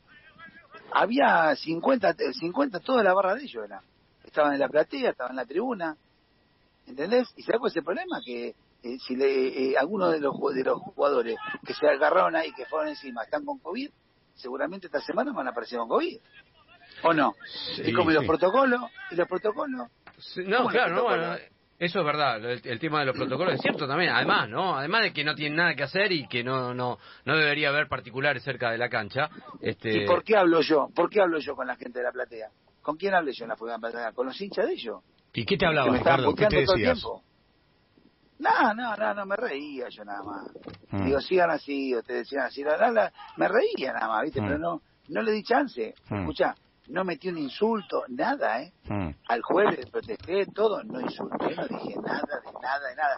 había 0.96 1.54
50, 1.54 2.14
50 2.32 2.80
toda 2.80 3.02
la 3.02 3.12
barra 3.12 3.34
de 3.34 3.42
ellos 3.42 3.64
era. 3.64 3.82
Estaban 4.24 4.54
en 4.54 4.60
la 4.60 4.68
platea, 4.68 5.10
estaban 5.10 5.32
en 5.32 5.36
la 5.36 5.44
tribuna, 5.44 5.96
¿entendés? 6.86 7.28
Y 7.36 7.42
se 7.42 7.52
cuál 7.58 7.70
es 7.70 7.76
el 7.76 7.84
problema, 7.84 8.20
que 8.24 8.54
eh, 8.82 8.98
si 9.06 9.14
le, 9.14 9.72
eh, 9.72 9.76
algunos 9.78 10.12
de 10.12 10.20
los, 10.20 10.34
de 10.54 10.64
los 10.64 10.80
jugadores 10.80 11.36
que 11.66 11.74
se 11.74 11.86
agarraron 11.86 12.34
ahí, 12.34 12.50
que 12.52 12.64
fueron 12.64 12.88
encima, 12.88 13.24
están 13.24 13.44
con 13.44 13.58
COVID, 13.58 13.90
seguramente 14.34 14.86
esta 14.86 15.00
semana 15.00 15.32
van 15.32 15.46
a 15.48 15.50
aparecer 15.50 15.78
con 15.78 15.88
COVID. 15.88 16.18
¿O 17.02 17.12
no? 17.12 17.34
y 17.84 17.92
como 17.92 18.10
los 18.10 18.24
protocolos, 18.24 18.80
y 19.10 19.16
los 19.16 19.28
protocolos. 19.28 19.88
no, 20.46 20.66
claro, 20.66 20.94
no, 20.94 21.36
eso 21.78 21.98
es 21.98 22.06
verdad, 22.06 22.42
el, 22.42 22.78
tema 22.78 23.00
de 23.00 23.06
los 23.06 23.16
protocolos 23.16 23.54
es 23.54 23.60
cierto 23.60 23.86
también, 23.86 24.10
además, 24.10 24.48
¿no? 24.48 24.78
Además 24.78 25.02
de 25.02 25.12
que 25.12 25.24
no 25.24 25.34
tienen 25.34 25.56
nada 25.56 25.74
que 25.74 25.82
hacer 25.82 26.10
y 26.10 26.26
que 26.26 26.42
no 26.42 26.72
no 26.72 26.98
no 27.26 27.36
debería 27.36 27.68
haber 27.68 27.86
particulares 27.86 28.42
cerca 28.42 28.70
de 28.70 28.78
la 28.78 28.88
cancha. 28.88 29.28
Este... 29.60 30.04
¿Y 30.04 30.06
por 30.06 30.24
qué 30.24 30.36
hablo 30.38 30.62
yo? 30.62 30.88
¿Por 30.94 31.10
qué 31.10 31.20
hablo 31.20 31.38
yo 31.38 31.54
con 31.54 31.66
la 31.66 31.76
gente 31.76 31.98
de 31.98 32.04
la 32.04 32.12
platea? 32.12 32.48
¿Con 32.80 32.96
quién 32.96 33.14
hablé 33.14 33.32
yo 33.32 33.44
en 33.44 33.50
la 33.50 33.56
platea? 33.56 34.12
¿Con 34.12 34.26
los 34.26 34.40
hinchas 34.40 34.66
de 34.66 34.72
ellos? 34.72 35.02
¿Y 35.34 35.44
qué 35.44 35.58
te 35.58 35.66
hablaba, 35.66 35.92
Ricardo? 35.92 36.34
¿Qué 36.34 36.46
te 36.46 36.60
decías? 36.60 37.04
No, 38.38 38.74
no, 38.74 38.96
no, 38.96 39.14
no, 39.14 39.26
me 39.26 39.36
reía 39.36 39.88
yo 39.90 40.04
nada 40.04 40.22
más. 40.22 40.50
Mm. 40.90 41.04
Digo, 41.04 41.20
sigan 41.20 41.50
así, 41.50 41.94
o 41.94 42.02
te 42.02 42.14
decían 42.14 42.44
así, 42.44 42.62
la, 42.62 43.12
me 43.36 43.48
reía 43.48 43.92
nada 43.92 44.08
más, 44.08 44.22
¿viste? 44.22 44.40
Mm. 44.40 44.46
Pero 44.46 44.58
no, 44.58 44.82
no 45.08 45.22
le 45.22 45.32
di 45.32 45.42
chance. 45.42 45.94
Mm. 46.08 46.20
Escucha, 46.20 46.54
no 46.88 47.04
metí 47.04 47.28
un 47.28 47.38
insulto, 47.38 48.04
nada, 48.08 48.62
¿eh? 48.62 48.72
Hmm. 48.88 49.10
Al 49.28 49.42
juez 49.42 49.78
le 49.78 49.86
protesté 49.86 50.46
todo, 50.46 50.82
no 50.84 51.00
insulté, 51.00 51.54
no 51.56 51.66
dije 51.66 51.96
nada, 52.00 52.40
de 52.44 52.52
nada, 52.60 52.88
de 52.88 52.96
nada. 52.96 53.16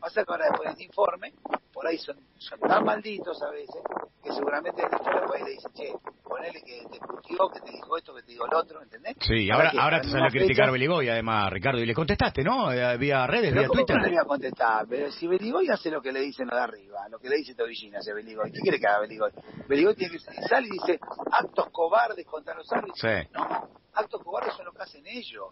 Pasa 0.00 0.24
que 0.24 0.32
ahora 0.32 0.46
después 0.46 0.66
de 0.66 0.70
este 0.72 0.84
informe, 0.84 1.32
por 1.72 1.86
ahí 1.86 1.98
son, 1.98 2.16
son 2.38 2.58
tan 2.60 2.84
malditos 2.84 3.40
a 3.42 3.50
veces, 3.50 3.82
que 4.22 4.32
seguramente 4.32 4.82
el 4.82 4.90
después 4.90 5.42
le 5.42 5.50
dice, 5.50 5.68
che, 5.74 5.92
ponele 6.22 6.62
que 6.62 6.82
te 6.90 6.98
puteó, 6.98 7.48
que 7.50 7.60
te 7.60 7.70
dijo 7.70 7.96
esto, 7.96 8.14
que 8.14 8.22
te 8.22 8.32
dijo 8.32 8.46
el 8.46 8.54
otro, 8.54 8.82
¿entendés? 8.82 9.16
Sí, 9.20 9.50
ahora, 9.50 9.72
ahora 9.78 10.00
te 10.00 10.08
sale 10.08 10.26
a 10.26 10.30
criticar 10.30 10.70
Beligoy, 10.70 11.08
además, 11.08 11.50
Ricardo, 11.50 11.80
y 11.80 11.86
le 11.86 11.94
contestaste, 11.94 12.42
¿no? 12.42 12.72
Eh, 12.72 12.96
vía 12.96 13.26
redes, 13.26 13.52
vía 13.52 13.68
Twitter. 13.68 13.96
No 13.96 14.02
le 14.02 14.10
voy 14.10 14.18
a 14.18 14.24
contestar, 14.24 14.86
pero 14.88 15.10
si 15.10 15.26
Beligoy 15.26 15.68
hace 15.68 15.90
lo 15.90 16.00
que 16.00 16.12
le 16.12 16.20
dicen 16.20 16.48
lo 16.48 16.56
de 16.56 16.62
arriba, 16.62 17.08
lo 17.10 17.18
que 17.18 17.28
le 17.28 17.36
dice 17.36 17.54
Tobillina 17.54 17.98
hace 17.98 18.12
Beligoy, 18.12 18.50
¿qué 18.52 18.60
quiere 18.60 18.78
que 18.80 18.86
haga 18.86 19.00
Beligoy? 19.00 19.30
Beligoy 19.68 19.94
tiene 19.94 20.14
que 20.14 20.20
salir 20.48 20.70
y 20.72 20.78
dice 20.78 20.98
actos 21.30 21.68
cobardes 21.70 22.26
contra 22.26 22.54
los 22.54 22.70
árbitros. 22.72 22.98
Sí. 23.00 23.28
No, 23.32 23.68
actos 23.94 24.22
cobardes 24.22 24.54
son 24.54 24.66
lo 24.66 24.72
que 24.72 24.82
hacen 24.82 25.06
ellos, 25.06 25.46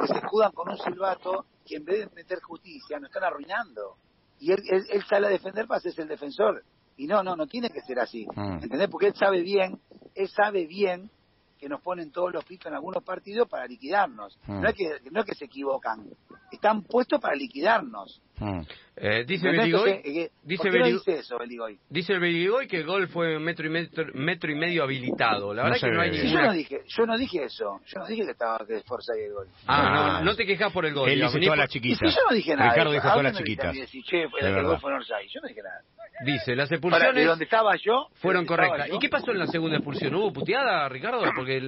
que 0.00 0.06
se 0.06 0.18
escudan 0.18 0.52
con 0.52 0.68
un 0.68 0.78
silbato 0.78 1.46
que 1.68 1.76
en 1.76 1.84
vez 1.84 2.08
de 2.08 2.14
meter 2.14 2.40
justicia 2.40 2.98
nos 2.98 3.10
están 3.10 3.24
arruinando. 3.24 3.96
Y 4.40 4.52
él, 4.52 4.62
él, 4.68 5.04
sale 5.08 5.26
a 5.26 5.30
defender 5.30 5.66
para 5.66 5.80
ser 5.80 5.92
el 5.98 6.08
defensor. 6.08 6.64
Y 6.96 7.06
no, 7.06 7.22
no, 7.22 7.36
no 7.36 7.46
tiene 7.46 7.70
que 7.70 7.80
ser 7.80 7.98
así. 7.98 8.26
Mm. 8.34 8.62
¿Entendés? 8.62 8.88
Porque 8.88 9.08
él 9.08 9.14
sabe 9.14 9.42
bien, 9.42 9.80
él 10.14 10.28
sabe 10.28 10.66
bien 10.66 11.10
que 11.58 11.68
nos 11.68 11.80
ponen 11.80 12.10
todos 12.12 12.32
los 12.32 12.44
pitos 12.44 12.66
en 12.66 12.74
algunos 12.74 13.02
partidos 13.02 13.48
para 13.48 13.66
liquidarnos. 13.66 14.38
Mm. 14.46 14.60
No, 14.60 14.68
es 14.68 14.74
que, 14.74 14.88
no 15.10 15.20
es 15.20 15.26
que 15.26 15.34
se 15.34 15.46
equivocan, 15.46 16.06
están 16.52 16.82
puestos 16.82 17.20
para 17.20 17.34
liquidarnos. 17.34 18.22
Mm. 18.38 18.60
Eh, 18.96 19.24
dice 19.26 19.48
Beligoy, 19.48 19.90
eh, 19.90 20.30
dice, 20.42 20.70
dice 20.70 21.12
eso, 21.18 21.38
Beligoy? 21.38 21.78
Dice 21.88 22.18
Beligoy 22.18 22.66
que 22.66 22.78
el 22.78 22.86
gol 22.86 23.08
fue 23.08 23.38
metro 23.38 23.66
y, 23.66 23.70
metro, 23.70 24.04
metro 24.14 24.50
y 24.50 24.54
medio 24.54 24.84
habilitado. 24.84 25.52
La 25.52 25.64
verdad 25.64 25.78
que 25.80 25.90
no 25.90 26.00
hay 26.00 26.10
ninguna... 26.10 26.30
Yo 26.30 26.46
no, 26.46 26.52
dije, 26.52 26.82
yo 26.86 27.06
no 27.06 27.18
dije 27.18 27.44
eso. 27.44 27.80
Yo 27.86 28.00
no 28.00 28.06
dije 28.06 28.24
que 28.24 28.30
estaba 28.32 28.64
que 28.66 28.76
esforza 28.76 29.12
ahí 29.12 29.24
el 29.24 29.32
gol. 29.32 29.48
Ah, 29.66 30.20
no, 30.20 30.30
no 30.30 30.36
te 30.36 30.46
quejas 30.46 30.72
por 30.72 30.86
el 30.86 30.94
gol. 30.94 31.08
Él 31.08 31.20
dice 31.20 31.40
todas 31.40 31.58
las 31.58 31.70
chiquitas. 31.70 32.14
yo 32.14 32.20
no 32.28 32.34
dije 32.34 32.56
nada. 32.56 32.70
Ricardo 32.70 32.92
dijo 32.92 33.08
todas 33.08 33.24
las 33.24 33.36
chiquitas. 33.36 33.76
el 33.76 34.64
gol 34.64 34.78
fue 34.80 34.92
Yo 34.92 35.40
no 35.40 35.48
dije 35.48 35.62
nada. 35.62 35.82
Dice, 36.24 36.56
las 36.56 36.70
expulsiones... 36.72 37.38
de 37.38 37.44
estaba 37.44 37.76
yo... 37.76 38.08
Fueron 38.14 38.44
correctas. 38.46 38.88
¿Y 38.92 38.98
qué 38.98 39.08
pasó 39.08 39.30
en 39.30 39.38
la 39.38 39.46
segunda 39.46 39.76
expulsión? 39.76 40.14
¿Hubo 40.14 40.32
puteada, 40.32 40.88
Ricardo? 40.88 41.22
Porque 41.34 41.58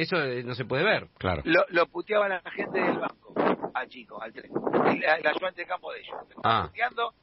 eso 0.00 0.16
no 0.44 0.54
se 0.54 0.64
puede 0.64 0.84
ver. 0.84 1.08
Claro. 1.18 1.42
Lo, 1.44 1.64
lo 1.68 1.86
puteaba 1.86 2.28
la 2.28 2.40
gente 2.50 2.80
del 2.80 2.98
banco, 2.98 3.34
al 3.74 3.88
chico, 3.88 4.20
al 4.20 4.32
tren. 4.32 4.50
El, 4.86 5.26
ayudante 5.26 5.62
de 5.62 5.66
campo 5.66 5.92
de 5.92 6.00
ellos. 6.00 6.16
Ah, 6.42 6.70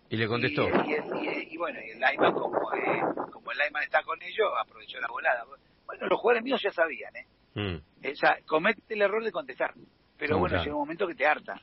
y 0.09 0.17
le 0.17 0.27
contestó. 0.27 0.67
Y, 0.67 1.57
bueno, 1.57 1.79
y 1.85 1.91
el 1.91 1.99
Lyman, 1.99 2.33
como, 2.33 2.57
eh, 2.73 3.01
como 3.31 3.51
el 3.51 3.57
Lyman 3.57 3.83
está 3.83 4.01
con 4.03 4.21
ellos, 4.21 4.47
aprovechó 4.59 4.99
la 4.99 5.07
volada. 5.07 5.45
Bueno, 5.85 6.07
los 6.07 6.19
jugadores 6.19 6.43
míos 6.43 6.61
ya 6.63 6.71
sabían, 6.71 7.15
¿eh? 7.15 7.25
Mm. 7.53 8.09
O 8.11 8.15
sea, 8.15 8.37
comete 8.47 8.81
el 8.89 9.01
error 9.01 9.23
de 9.23 9.31
contestar. 9.31 9.73
Pero 10.17 10.37
bueno, 10.37 10.61
llega 10.61 10.75
un 10.75 10.81
momento 10.81 11.07
que 11.07 11.15
te 11.15 11.25
harta. 11.25 11.59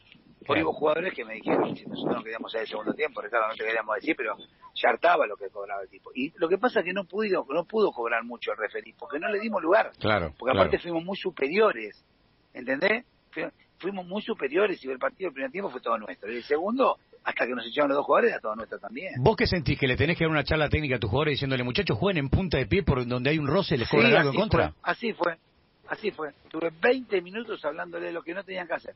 Por 0.46 0.56
ahí 0.56 0.62
hubo 0.62 0.72
jugadores 0.72 1.12
que 1.14 1.24
me 1.24 1.34
dijeron, 1.34 1.76
si 1.76 1.84
nosotros 1.86 2.16
no 2.16 2.22
queríamos 2.22 2.50
hacer 2.50 2.62
el 2.62 2.68
segundo 2.68 2.94
tiempo, 2.94 3.20
Ricardo, 3.20 3.48
no 3.48 3.54
te 3.54 3.64
queríamos 3.64 3.94
decir, 3.96 4.16
pero 4.16 4.36
ya 4.80 4.90
hartaba 4.90 5.26
lo 5.26 5.36
que 5.36 5.48
cobraba 5.48 5.82
el 5.82 5.88
tipo. 5.88 6.10
Y 6.14 6.32
lo 6.38 6.48
que 6.48 6.58
pasa 6.58 6.80
es 6.80 6.86
que 6.86 6.92
no 6.92 7.04
pudo, 7.04 7.46
no 7.48 7.64
pudo 7.64 7.92
cobrar 7.92 8.24
mucho 8.24 8.52
el 8.52 8.58
referí, 8.58 8.92
porque 8.92 9.18
no 9.18 9.28
le 9.28 9.40
dimos 9.40 9.62
lugar. 9.62 9.90
Claro. 9.98 10.32
Porque 10.38 10.56
aparte 10.56 10.78
fuimos 10.78 11.04
muy 11.04 11.16
superiores, 11.16 12.04
¿entendés? 12.54 13.04
Fuimos 13.78 14.06
muy 14.06 14.22
superiores 14.22 14.82
y 14.84 14.90
el 14.90 14.98
partido 14.98 15.28
del 15.28 15.34
primer 15.34 15.50
tiempo 15.52 15.70
fue 15.70 15.80
todo 15.80 15.98
nuestro. 15.98 16.32
Y 16.32 16.36
el 16.36 16.44
segundo, 16.44 16.98
hasta 17.24 17.46
que 17.46 17.54
nos 17.54 17.66
echaron 17.66 17.88
los 17.90 17.98
dos 17.98 18.06
jugadores, 18.06 18.32
era 18.32 18.40
todo 18.40 18.56
nuestro 18.56 18.78
también. 18.78 19.14
¿Vos 19.18 19.36
qué 19.36 19.46
sentís? 19.46 19.78
¿Que 19.78 19.86
le 19.86 19.96
tenés 19.96 20.16
que 20.16 20.24
dar 20.24 20.30
una 20.30 20.44
charla 20.44 20.68
técnica 20.68 20.96
a 20.96 20.98
tus 20.98 21.10
jugadores 21.10 21.34
diciéndole, 21.34 21.62
muchachos, 21.62 21.96
jueguen 21.96 22.24
en 22.24 22.30
punta 22.30 22.58
de 22.58 22.66
pie 22.66 22.82
por 22.82 23.06
donde 23.06 23.30
hay 23.30 23.38
un 23.38 23.46
roce, 23.46 23.76
les 23.76 23.88
cobran 23.88 24.14
algo 24.14 24.30
en 24.30 24.36
contra? 24.36 24.74
así 24.82 25.12
fue, 25.12 25.36
así 25.88 26.10
fue. 26.10 26.32
Tuve 26.50 26.72
20 26.80 27.20
minutos 27.22 27.64
hablándole 27.64 28.06
de 28.06 28.12
lo 28.12 28.22
que 28.22 28.34
no 28.34 28.42
tenían 28.42 28.66
que 28.66 28.74
hacer 28.74 28.94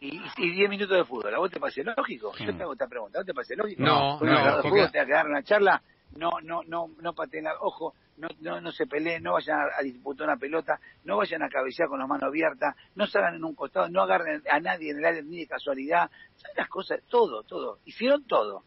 y, 0.00 0.20
y 0.38 0.50
10 0.50 0.70
minutos 0.70 0.96
de 0.96 1.04
fútbol. 1.04 1.34
¿A 1.34 1.38
vos 1.38 1.50
te 1.50 1.60
parece 1.60 1.84
lógico? 1.84 2.32
Yo 2.38 2.56
te 2.56 2.62
hago 2.62 2.72
esta 2.72 2.86
pregunta. 2.86 3.18
¿A 3.18 3.20
vos 3.20 3.26
te 3.26 3.34
parece 3.34 3.56
lógico? 3.56 3.82
No, 3.82 4.18
no. 4.20 4.56
no 4.56 4.62
fútbol, 4.62 4.90
te 4.90 5.04
que 5.04 5.12
dar 5.12 5.26
una 5.26 5.42
charla. 5.42 5.82
No, 6.16 6.30
no, 6.42 6.62
no, 6.66 6.90
no 7.00 7.14
pateen 7.14 7.46
ojo, 7.60 7.94
no, 8.16 8.26
no, 8.40 8.60
no 8.60 8.72
se 8.72 8.86
peleen, 8.86 9.22
no 9.22 9.34
vayan 9.34 9.60
a, 9.60 9.80
disputar 9.82 10.26
una 10.26 10.36
pelota, 10.36 10.80
no 11.04 11.18
vayan 11.18 11.42
a 11.44 11.48
cabecear 11.48 11.88
con 11.88 12.00
las 12.00 12.08
manos 12.08 12.24
abiertas, 12.24 12.74
no 12.96 13.06
salgan 13.06 13.36
en 13.36 13.44
un 13.44 13.54
costado, 13.54 13.88
no 13.88 14.02
agarren 14.02 14.42
a 14.50 14.58
nadie 14.58 14.90
en 14.90 14.98
el 14.98 15.04
área 15.04 15.22
ni 15.22 15.38
de 15.38 15.46
casualidad. 15.46 16.10
¿Sabes 16.34 16.56
las 16.56 16.68
cosas? 16.68 17.00
Todo, 17.08 17.44
todo. 17.44 17.78
Hicieron 17.84 18.24
todo. 18.24 18.64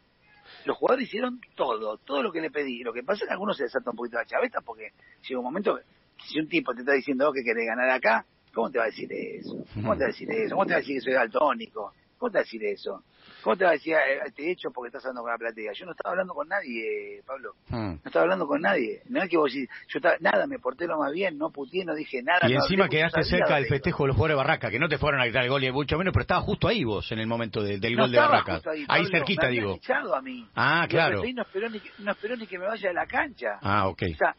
Los 0.66 0.78
jugadores 0.78 1.08
hicieron 1.08 1.42
todo, 1.56 1.98
todo 1.98 2.24
lo 2.24 2.32
que 2.32 2.40
le 2.40 2.50
pedí. 2.50 2.82
Lo 2.82 2.94
que 2.94 3.04
pasa 3.04 3.24
es 3.24 3.28
que 3.28 3.34
algunos 3.34 3.58
se 3.58 3.64
desatan 3.64 3.92
un 3.92 3.98
poquito 3.98 4.18
la 4.18 4.26
chaveta 4.26 4.62
porque 4.62 4.94
llega 5.28 5.40
un 5.40 5.46
momento 5.46 5.80
si 6.26 6.40
un 6.40 6.48
tipo 6.48 6.74
te 6.74 6.82
está 6.82 6.94
diciendo 6.94 7.28
oh, 7.28 7.34
que 7.34 7.44
querés 7.44 7.66
ganar 7.68 7.90
acá, 7.90 8.26
¿cómo 8.54 8.70
te 8.70 8.78
va 8.78 8.86
a 8.86 8.88
decir 8.88 9.12
eso? 9.12 9.66
¿Cómo 9.74 9.96
te 9.96 10.04
va 10.04 10.06
a 10.06 10.08
decir 10.12 10.32
eso? 10.32 10.56
¿Cómo 10.56 10.66
te 10.66 10.74
va 10.74 10.78
a 10.78 10.80
decir 10.82 10.96
que 10.96 11.02
soy 11.02 11.14
daltónico? 11.14 11.94
¿Cómo 12.18 12.32
te 12.32 12.38
va 12.38 12.42
a 12.42 12.44
decir 12.44 12.64
eso? 12.66 13.04
¿Cómo 13.42 13.58
te 13.58 13.66
va 13.66 13.72
a 13.72 13.74
decir 13.74 13.94
eh, 13.94 14.32
te 14.34 14.50
hecho 14.50 14.72
porque 14.72 14.88
estás 14.88 15.04
hablando 15.04 15.24
con 15.24 15.32
la 15.32 15.38
platea? 15.38 15.74
Yo 15.74 15.86
no 15.86 15.92
estaba 15.92 16.12
hablando 16.12 16.34
con 16.34 16.48
nadie, 16.48 17.22
Pablo. 17.26 17.56
Hmm. 17.68 17.96
No 17.96 18.02
estaba 18.06 18.24
hablando 18.24 18.48
con 18.48 18.62
nadie. 18.62 19.02
No 19.10 19.22
es 19.22 19.30
que 19.30 19.36
vos 19.36 19.52
yo 19.52 19.68
estaba, 19.94 20.16
nada, 20.22 20.48
me 20.48 20.60
porté 20.60 20.88
lo 20.88 20.98
más 20.98 21.12
bien, 21.12 21.38
no 21.38 21.50
putié, 21.52 21.84
no 21.84 21.94
dije 21.94 22.24
nada. 22.24 22.50
Y 22.50 22.54
encima 22.54 22.88
quedaste 22.88 23.24
cerca 23.24 23.56
del 23.56 23.66
festejo 23.66 24.04
de 24.04 24.08
los 24.08 24.16
jugadores 24.16 24.38
de 24.38 24.44
Barraca, 24.44 24.72
que 24.72 24.80
no 24.80 24.88
te 24.88 24.98
fueron 24.98 25.20
a 25.20 25.26
gritar 25.26 25.44
el 25.44 25.50
gol 25.50 25.64
y 25.66 25.72
mucho 25.74 25.98
menos, 25.98 26.14
pero 26.14 26.22
estaba 26.22 26.42
justo 26.42 26.70
ahí 26.70 26.86
vos 26.86 27.12
en 27.12 27.20
el 27.20 27.28
momento 27.28 27.62
del 27.62 27.96
gol 27.98 28.12
de 28.12 28.18
Barraca. 28.18 28.62
Ahí, 28.88 29.06
cerquita, 29.12 29.48
me 29.48 29.52
digo. 29.52 29.76
Echado 29.76 30.16
a 30.16 30.22
mí. 30.22 30.48
Ah, 30.56 30.88
claro. 30.90 31.22
no 31.22 31.42
esperó, 31.42 31.70
ni, 31.70 31.82
no 32.00 32.12
esperó 32.12 32.38
ni 32.38 32.48
que 32.48 32.58
me 32.58 32.66
vaya 32.66 32.88
de 32.88 32.94
la 32.94 33.06
cancha. 33.06 33.60
Ah, 33.62 33.90
ok. 33.90 34.04
O 34.14 34.18
sea, 34.18 34.36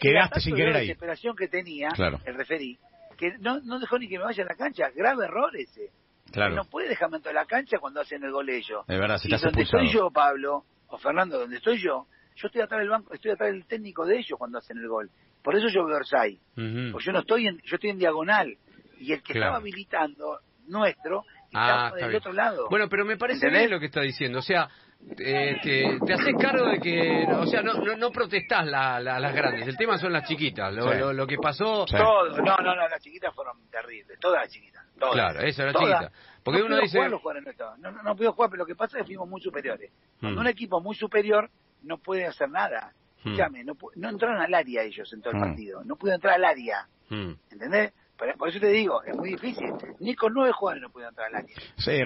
Quedaste 0.00 0.40
sin 0.40 0.54
querer 0.54 0.68
ahí. 0.68 0.72
La 0.72 0.80
desesperación 0.80 1.36
que 1.36 1.48
tenía, 1.48 1.90
el 2.24 2.34
referí, 2.34 2.78
que 3.16 3.38
no, 3.38 3.60
no 3.60 3.78
dejó 3.78 3.98
ni 3.98 4.08
que 4.08 4.18
me 4.18 4.24
vaya 4.24 4.44
a 4.44 4.46
la 4.46 4.54
cancha. 4.54 4.90
Grave 4.94 5.24
error 5.24 5.54
ese. 5.56 5.90
Claro. 6.30 6.54
No 6.54 6.64
puede 6.64 6.88
dejarme 6.88 7.18
en 7.24 7.34
la 7.34 7.46
cancha 7.46 7.78
cuando 7.78 8.00
hacen 8.00 8.22
el 8.22 8.32
gol 8.32 8.48
ellos. 8.48 8.84
Es 8.88 8.98
verdad, 8.98 9.18
si 9.18 9.28
y 9.32 9.36
donde 9.36 9.62
estoy 9.62 9.88
yo, 9.90 10.10
Pablo, 10.10 10.64
o 10.88 10.98
Fernando, 10.98 11.38
donde 11.38 11.56
estoy 11.56 11.78
yo, 11.78 12.06
yo 12.36 12.46
estoy 12.48 12.62
atrás 12.62 12.80
del 12.80 12.90
banco, 12.90 13.14
estoy 13.14 13.30
atrás 13.30 13.52
del 13.52 13.64
técnico 13.66 14.04
de 14.04 14.18
ellos 14.18 14.38
cuando 14.38 14.58
hacen 14.58 14.76
el 14.78 14.88
gol. 14.88 15.10
Por 15.42 15.56
eso 15.56 15.68
yo 15.68 15.86
veo 15.86 15.96
Orsay. 15.96 16.38
Porque 16.92 17.06
yo 17.06 17.12
no 17.12 17.20
estoy 17.20 17.46
en, 17.46 17.58
yo 17.64 17.76
estoy 17.76 17.90
en 17.90 17.98
diagonal. 17.98 18.56
Y 18.98 19.12
el 19.12 19.22
que 19.22 19.34
estaba 19.34 19.56
habilitando, 19.56 20.40
nuestro, 20.66 21.24
está 21.46 21.88
ah, 21.88 21.94
del 21.94 22.14
otro 22.14 22.32
lado. 22.32 22.66
Bueno, 22.68 22.88
pero 22.88 23.04
me 23.04 23.16
parece 23.16 23.48
bien 23.48 23.70
lo 23.70 23.78
que 23.78 23.86
está 23.86 24.00
diciendo. 24.00 24.40
O 24.40 24.42
sea, 24.42 24.68
eh, 25.18 25.56
te, 25.62 26.12
haces 26.12 26.34
cargo 26.40 26.66
de 26.68 26.80
que, 26.80 27.26
o 27.30 27.46
sea, 27.46 27.62
no, 27.62 27.74
no, 27.74 27.96
no 27.96 28.10
protestás 28.10 28.66
la, 28.66 29.00
las 29.00 29.34
grandes, 29.34 29.66
el 29.68 29.76
tema 29.76 29.98
son 29.98 30.12
las 30.12 30.28
chiquitas, 30.28 30.74
lo, 30.74 31.12
lo, 31.12 31.26
que 31.26 31.36
pasó... 31.38 31.84
Todo, 31.86 32.30
no, 32.42 32.56
no, 32.56 32.74
no, 32.74 32.88
las 32.88 33.00
chiquitas 33.00 33.34
fueron 33.34 33.56
terribles, 33.70 34.18
todas 34.18 34.42
las 34.42 34.52
chiquitas. 34.52 34.84
Todas, 34.98 35.14
claro, 35.14 35.40
esa 35.40 35.62
era 35.62 35.72
chiquita. 35.74 36.12
Porque 36.42 36.60
no 36.60 36.66
uno 36.66 36.78
dice... 36.80 36.98
Jugar, 37.08 37.42
no, 37.78 37.90
no, 37.90 38.02
no, 38.02 38.16
pudo 38.16 38.32
jugar, 38.32 38.50
pero 38.50 38.62
lo 38.62 38.66
que 38.66 38.74
pasa 38.74 38.98
es 38.98 39.02
que 39.02 39.06
fuimos 39.06 39.28
muy 39.28 39.40
superiores. 39.40 39.92
Cuando 40.20 40.40
hmm. 40.40 40.44
un 40.44 40.48
equipo 40.48 40.80
muy 40.80 40.96
superior 40.96 41.50
no 41.82 41.98
puede 41.98 42.26
hacer 42.26 42.50
nada. 42.50 42.92
Hmm. 43.24 43.36
no, 43.64 43.76
no 43.96 44.08
entraron 44.08 44.40
al 44.40 44.54
área 44.54 44.82
ellos 44.82 45.12
en 45.12 45.20
todo 45.20 45.32
el 45.32 45.38
hmm. 45.38 45.42
partido, 45.42 45.84
no 45.84 45.96
pudo 45.96 46.14
entrar 46.14 46.34
al 46.34 46.44
área. 46.44 46.88
¿Entendés? 47.08 47.92
Por 48.16 48.48
eso 48.48 48.58
te 48.60 48.70
digo, 48.70 49.02
es 49.04 49.14
muy 49.14 49.30
difícil. 49.30 49.66
Ni 50.00 50.14
con 50.14 50.32
nueve 50.32 50.52
jugadores 50.52 50.82
no 50.82 50.90
puede 50.90 51.08
entrar 51.08 51.28
al 51.28 51.36
área. 51.36 51.56
Sí, 51.76 52.02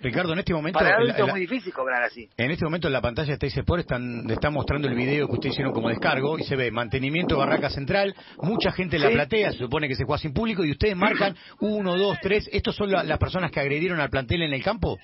Ricardo, 0.00 0.32
en 0.32 0.38
este 0.40 0.52
momento... 0.52 0.78
Para 0.78 1.02
es 1.02 1.26
muy 1.30 1.40
difícil 1.40 1.72
cobrar 1.72 2.02
así. 2.02 2.28
En 2.36 2.50
este 2.50 2.64
momento 2.64 2.88
en 2.88 2.92
la 2.92 3.00
pantalla 3.00 3.32
de 3.32 3.38
Teis 3.38 3.56
Sport 3.56 3.80
están, 3.80 4.28
están 4.30 4.52
mostrando 4.52 4.88
el 4.88 4.94
video 4.94 5.26
que 5.26 5.32
ustedes 5.32 5.54
hicieron 5.54 5.72
como 5.72 5.88
descargo 5.88 6.38
y 6.38 6.44
se 6.44 6.56
ve 6.56 6.70
mantenimiento 6.70 7.38
Barraca 7.38 7.70
Central, 7.70 8.14
mucha 8.42 8.72
gente 8.72 8.96
en 8.96 9.02
la 9.02 9.10
platea, 9.10 9.52
se 9.52 9.58
supone 9.58 9.88
que 9.88 9.94
se 9.94 10.04
juega 10.04 10.18
sin 10.18 10.34
público 10.34 10.64
y 10.64 10.70
ustedes 10.70 10.96
marcan 10.96 11.34
uno, 11.60 11.96
dos, 11.96 12.18
tres. 12.20 12.48
¿Estos 12.52 12.76
son 12.76 12.90
las 12.90 13.18
personas 13.18 13.50
que 13.50 13.60
agredieron 13.60 14.00
al 14.00 14.10
plantel 14.10 14.42
en 14.42 14.52
el 14.52 14.62
campo? 14.62 14.98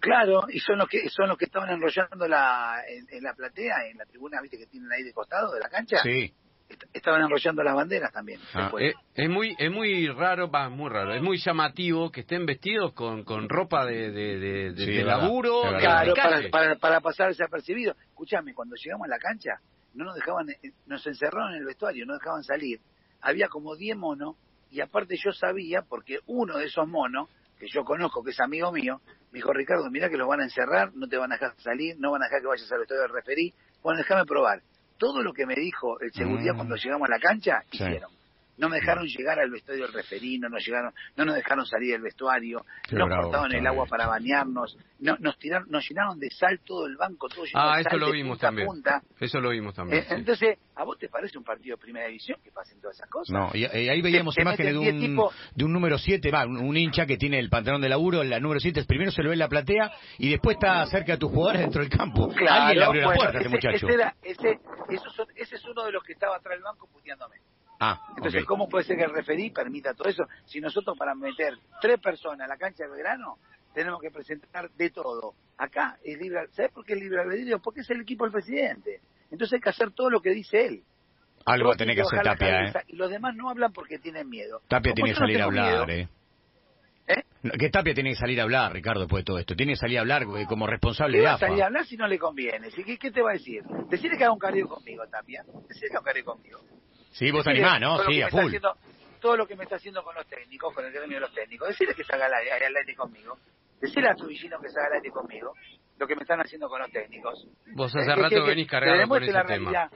Claro, 0.00 0.44
y 0.48 0.60
son 0.60 0.78
los 0.78 0.88
que 0.88 1.08
son 1.08 1.28
los 1.28 1.38
que 1.38 1.46
estaban 1.46 1.70
enrollando 1.70 2.28
la, 2.28 2.80
en, 2.88 3.22
la 3.22 3.34
platea, 3.34 3.88
en 3.90 3.98
la 3.98 4.04
tribuna, 4.04 4.40
viste 4.42 4.58
que 4.58 4.66
tienen 4.66 4.90
ahí 4.92 5.02
de 5.02 5.12
costado 5.12 5.52
de 5.52 5.60
la 5.60 5.68
cancha. 5.68 5.98
Sí 6.02 6.32
estaban 6.92 7.22
enrollando 7.22 7.62
las 7.62 7.74
banderas 7.74 8.12
también. 8.12 8.40
Ah, 8.54 8.72
es, 9.14 9.28
muy 9.28 9.54
es 9.58 9.70
muy 9.70 10.08
raro, 10.08 10.50
va, 10.50 10.68
muy 10.68 10.90
raro, 10.90 11.14
es 11.14 11.22
muy 11.22 11.38
llamativo 11.38 12.10
que 12.10 12.20
estén 12.20 12.46
vestidos 12.46 12.92
con, 12.92 13.24
con 13.24 13.48
ropa 13.48 13.84
de, 13.86 14.10
de, 14.10 14.72
de, 14.72 15.04
laburo. 15.04 15.62
Claro, 15.78 16.14
para, 16.14 16.50
para, 16.50 16.76
para, 16.76 17.00
pasar 17.00 17.28
desapercibido. 17.28 17.94
Escúchame, 18.08 18.54
cuando 18.54 18.76
llegamos 18.76 19.06
a 19.06 19.08
la 19.08 19.18
cancha, 19.18 19.60
no 19.94 20.04
nos 20.04 20.14
dejaban, 20.14 20.50
eh, 20.50 20.72
nos 20.86 21.06
encerraron 21.06 21.52
en 21.52 21.60
el 21.60 21.66
vestuario, 21.66 22.04
no 22.06 22.14
dejaban 22.14 22.42
salir. 22.42 22.80
Había 23.20 23.48
como 23.48 23.76
10 23.76 23.96
monos, 23.96 24.36
y 24.70 24.80
aparte 24.80 25.16
yo 25.22 25.32
sabía, 25.32 25.82
porque 25.82 26.18
uno 26.26 26.58
de 26.58 26.66
esos 26.66 26.86
monos, 26.88 27.28
que 27.58 27.66
yo 27.68 27.84
conozco, 27.84 28.22
que 28.22 28.30
es 28.30 28.40
amigo 28.40 28.70
mío, 28.72 29.00
me 29.32 29.38
dijo, 29.38 29.52
Ricardo, 29.52 29.90
mira 29.90 30.10
que 30.10 30.16
los 30.16 30.28
van 30.28 30.40
a 30.40 30.44
encerrar, 30.44 30.94
no 30.94 31.08
te 31.08 31.16
van 31.16 31.32
a 31.32 31.36
dejar 31.36 31.54
salir, 31.58 31.96
no 31.98 32.10
van 32.10 32.22
a 32.22 32.26
dejar 32.26 32.42
que 32.42 32.48
vayas 32.48 32.70
al 32.70 32.80
vestuario 32.80 33.02
de 33.02 33.08
referí, 33.08 33.54
bueno, 33.82 33.98
déjame 33.98 34.24
probar 34.24 34.60
todo 34.98 35.22
lo 35.22 35.32
que 35.32 35.46
me 35.46 35.54
dijo 35.54 36.00
el 36.00 36.12
seguridad 36.12 36.54
mm. 36.54 36.56
cuando 36.56 36.76
llegamos 36.76 37.08
a 37.08 37.12
la 37.12 37.18
cancha, 37.18 37.62
hicieron. 37.70 38.15
No 38.58 38.68
me 38.68 38.76
dejaron 38.76 39.06
llegar 39.06 39.38
al 39.38 39.50
vestuario 39.50 39.84
del 39.84 39.92
referino, 39.92 40.48
no 40.48 40.58
llegaron, 40.58 40.92
no 41.16 41.24
nos 41.24 41.34
dejaron 41.34 41.66
salir 41.66 41.92
del 41.92 42.02
vestuario, 42.02 42.64
nos 42.90 43.08
cortaban 43.08 43.52
el 43.52 43.66
agua 43.66 43.86
para 43.86 44.06
bañarnos, 44.06 44.78
no, 44.98 45.16
nos 45.18 45.38
tiraron, 45.38 45.68
nos 45.70 45.86
llenaron 45.88 46.18
de 46.18 46.30
sal 46.30 46.60
todo 46.64 46.86
el 46.86 46.96
banco, 46.96 47.28
todo 47.28 47.44
lleno 47.44 47.60
ah, 47.60 47.76
de 47.76 47.82
eso 47.82 47.96
lo 47.98 48.10
vimos 48.10 48.38
también. 48.38 48.68
Eso 49.20 49.40
lo 49.40 49.50
vimos 49.50 49.74
también. 49.74 50.02
Eh, 50.02 50.06
entonces, 50.10 50.58
¿a 50.74 50.84
vos 50.84 50.98
te 50.98 51.08
parece 51.08 51.36
un 51.36 51.44
partido 51.44 51.76
de 51.76 51.82
primera 51.82 52.06
división 52.06 52.38
que 52.42 52.50
pasen 52.50 52.80
todas 52.80 52.96
esas 52.96 53.10
cosas? 53.10 53.32
No, 53.32 53.50
y, 53.52 53.64
ahí 53.64 54.00
veíamos 54.00 54.36
imágenes 54.38 54.72
de 54.72 54.78
un, 54.78 55.18
de 55.54 55.64
un 55.64 55.72
número 55.72 55.98
7, 55.98 56.30
va, 56.30 56.46
un, 56.46 56.76
hincha 56.76 57.04
que 57.06 57.16
tiene 57.16 57.38
el 57.38 57.50
pantalón 57.50 57.82
de 57.82 57.88
laburo, 57.88 58.24
la 58.24 58.40
número 58.40 58.60
7, 58.60 58.84
primero 58.84 59.10
se 59.10 59.22
lo 59.22 59.28
ve 59.28 59.34
en 59.34 59.40
la 59.40 59.48
platea 59.48 59.92
y 60.18 60.30
después 60.30 60.56
está 60.56 60.84
cerca 60.86 61.12
de 61.12 61.18
tus 61.18 61.30
jugadores 61.30 61.62
dentro 61.62 61.82
del 61.82 61.90
campo. 61.90 62.28
Claro, 62.28 62.62
Alguien 62.62 62.78
le 62.78 62.84
abrió 62.84 63.02
la 63.02 63.14
puerta 63.14 63.38
a 63.38 63.40
ese 63.40 63.48
muchacho. 63.48 63.88
Ese, 64.22 64.60
ese 65.36 65.56
es 65.56 65.64
uno 65.64 65.84
de 65.84 65.92
los 65.92 66.02
que 66.02 66.12
estaba 66.12 66.36
atrás 66.36 66.54
del 66.54 66.62
banco 66.62 66.88
puteándome. 66.92 67.36
Ah, 67.78 68.00
Entonces, 68.16 68.44
¿cómo 68.46 68.68
puede 68.68 68.84
ser 68.84 68.96
que 68.96 69.04
el 69.04 69.12
referí 69.12 69.50
permita 69.50 69.92
todo 69.94 70.08
eso? 70.08 70.26
Si 70.46 70.60
nosotros 70.60 70.96
para 70.96 71.14
meter 71.14 71.54
tres 71.80 72.00
personas 72.00 72.46
a 72.46 72.48
la 72.48 72.56
cancha 72.56 72.84
de 72.84 72.90
verano 72.90 73.38
tenemos 73.74 74.00
que 74.00 74.10
presentar 74.10 74.70
de 74.70 74.90
todo. 74.90 75.34
Acá 75.58 75.98
es 76.02 76.18
libre, 76.18 76.48
¿sabes 76.52 76.72
por 76.72 76.84
qué 76.84 76.94
es 76.94 77.00
libre 77.00 77.20
albedrío? 77.20 77.58
Porque 77.60 77.80
es 77.80 77.90
el 77.90 78.00
equipo 78.00 78.24
del 78.24 78.32
presidente. 78.32 79.00
Entonces 79.30 79.54
hay 79.54 79.60
que 79.60 79.68
hacer 79.68 79.90
todo 79.90 80.08
lo 80.08 80.20
que 80.20 80.30
dice 80.30 80.66
él. 80.66 80.82
Algo 81.44 81.76
tener 81.76 81.94
que 81.94 82.00
hacer 82.00 82.22
Tapia, 82.22 82.64
¿eh? 82.64 82.72
Y 82.88 82.96
los 82.96 83.10
demás 83.10 83.36
no 83.36 83.50
hablan 83.50 83.72
porque 83.72 83.98
tienen 83.98 84.28
miedo. 84.28 84.62
Tapia 84.66 84.94
tiene 84.94 85.10
que 85.10 85.16
salir 85.16 85.40
a 85.42 85.44
hablar, 85.44 85.90
¿eh? 85.90 86.08
¿Eh? 87.06 87.22
Que 87.58 87.70
Tapia 87.70 87.94
tiene 87.94 88.10
que 88.10 88.16
salir 88.16 88.40
a 88.40 88.44
hablar, 88.44 88.72
Ricardo, 88.72 89.02
después 89.02 89.20
de 89.20 89.26
todo 89.26 89.38
esto. 89.38 89.54
Tiene 89.54 89.74
que 89.74 89.76
salir 89.76 89.98
a 89.98 90.00
hablar 90.00 90.22
eh, 90.22 90.46
como 90.48 90.66
responsable 90.66 91.18
de 91.18 91.28
AFA. 91.28 91.46
salir 91.46 91.62
a 91.62 91.66
hablar 91.66 91.84
si 91.86 91.96
no 91.96 92.08
le 92.08 92.18
conviene? 92.18 92.70
¿Qué, 92.70 92.98
¿Qué, 92.98 93.10
te 93.10 93.22
va 93.22 93.30
a 93.30 93.34
decir? 93.34 93.62
Decirle 93.90 94.16
que 94.16 94.24
haga 94.24 94.32
un 94.32 94.38
cardio 94.38 94.66
conmigo, 94.66 95.06
Tapia. 95.06 95.44
Decirle 95.68 95.88
que 95.90 95.96
haga 95.96 96.00
un 96.00 96.04
cardio 96.04 96.24
conmigo. 96.24 96.60
Sí, 97.16 97.30
vos 97.30 97.46
animás, 97.46 97.80
¿no? 97.80 97.98
Sí, 98.04 98.20
a 98.20 98.28
full. 98.28 98.52
todo 99.22 99.36
lo 99.38 99.46
que 99.46 99.56
me 99.56 99.64
está 99.64 99.76
haciendo 99.76 100.02
con 100.02 100.14
los 100.14 100.26
técnicos, 100.26 100.74
con 100.74 100.84
el 100.84 100.92
gremio 100.92 101.16
de 101.16 101.20
los 101.22 101.32
técnicos. 101.32 101.68
Decirle 101.68 101.94
que 101.94 102.04
salga 102.04 102.26
al 102.26 102.34
aire, 102.34 102.94
conmigo. 102.94 103.38
Decirle 103.80 104.10
a 104.10 104.14
tu 104.14 104.26
vecino 104.26 104.60
que 104.60 104.68
salga 104.68 104.88
al 104.88 104.94
aire 104.96 105.10
conmigo. 105.10 105.54
Lo 105.98 106.06
que 106.06 106.14
me 106.14 106.22
están 106.22 106.40
haciendo 106.40 106.68
con 106.68 106.78
los 106.78 106.90
técnicos. 106.90 107.48
Vos 107.74 107.96
hace 107.96 108.14
rato 108.14 108.28
que, 108.28 108.40
venís 108.42 108.68
cargado 108.68 109.08
con 109.08 109.22
ese 109.22 109.44
tema. 109.46 109.90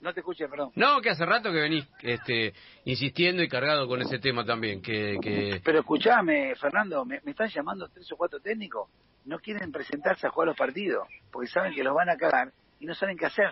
No 0.00 0.14
te 0.14 0.20
escuché, 0.20 0.48
perdón. 0.48 0.70
No, 0.76 1.02
que 1.02 1.10
hace 1.10 1.26
rato 1.26 1.52
que 1.52 1.60
venís 1.60 1.86
este, 2.00 2.54
insistiendo 2.84 3.42
y 3.42 3.48
cargado 3.48 3.86
con 3.86 4.00
ese 4.00 4.18
tema 4.18 4.46
también. 4.46 4.80
Que, 4.80 5.18
que... 5.20 5.60
Pero 5.62 5.80
escuchame, 5.80 6.54
Fernando, 6.56 7.04
me, 7.04 7.20
me, 7.22 7.32
están 7.32 7.48
llamando 7.48 7.88
tres 7.88 8.10
o 8.12 8.16
cuatro 8.16 8.40
técnicos. 8.40 8.88
No 9.26 9.38
quieren 9.40 9.70
presentarse 9.70 10.26
a 10.26 10.30
jugar 10.30 10.48
los 10.48 10.56
partidos 10.56 11.06
porque 11.30 11.48
saben 11.48 11.74
que 11.74 11.82
los 11.82 11.94
van 11.94 12.08
a 12.08 12.16
cagar 12.16 12.50
y 12.80 12.86
no 12.86 12.94
saben 12.94 13.18
qué 13.18 13.26
hacer. 13.26 13.50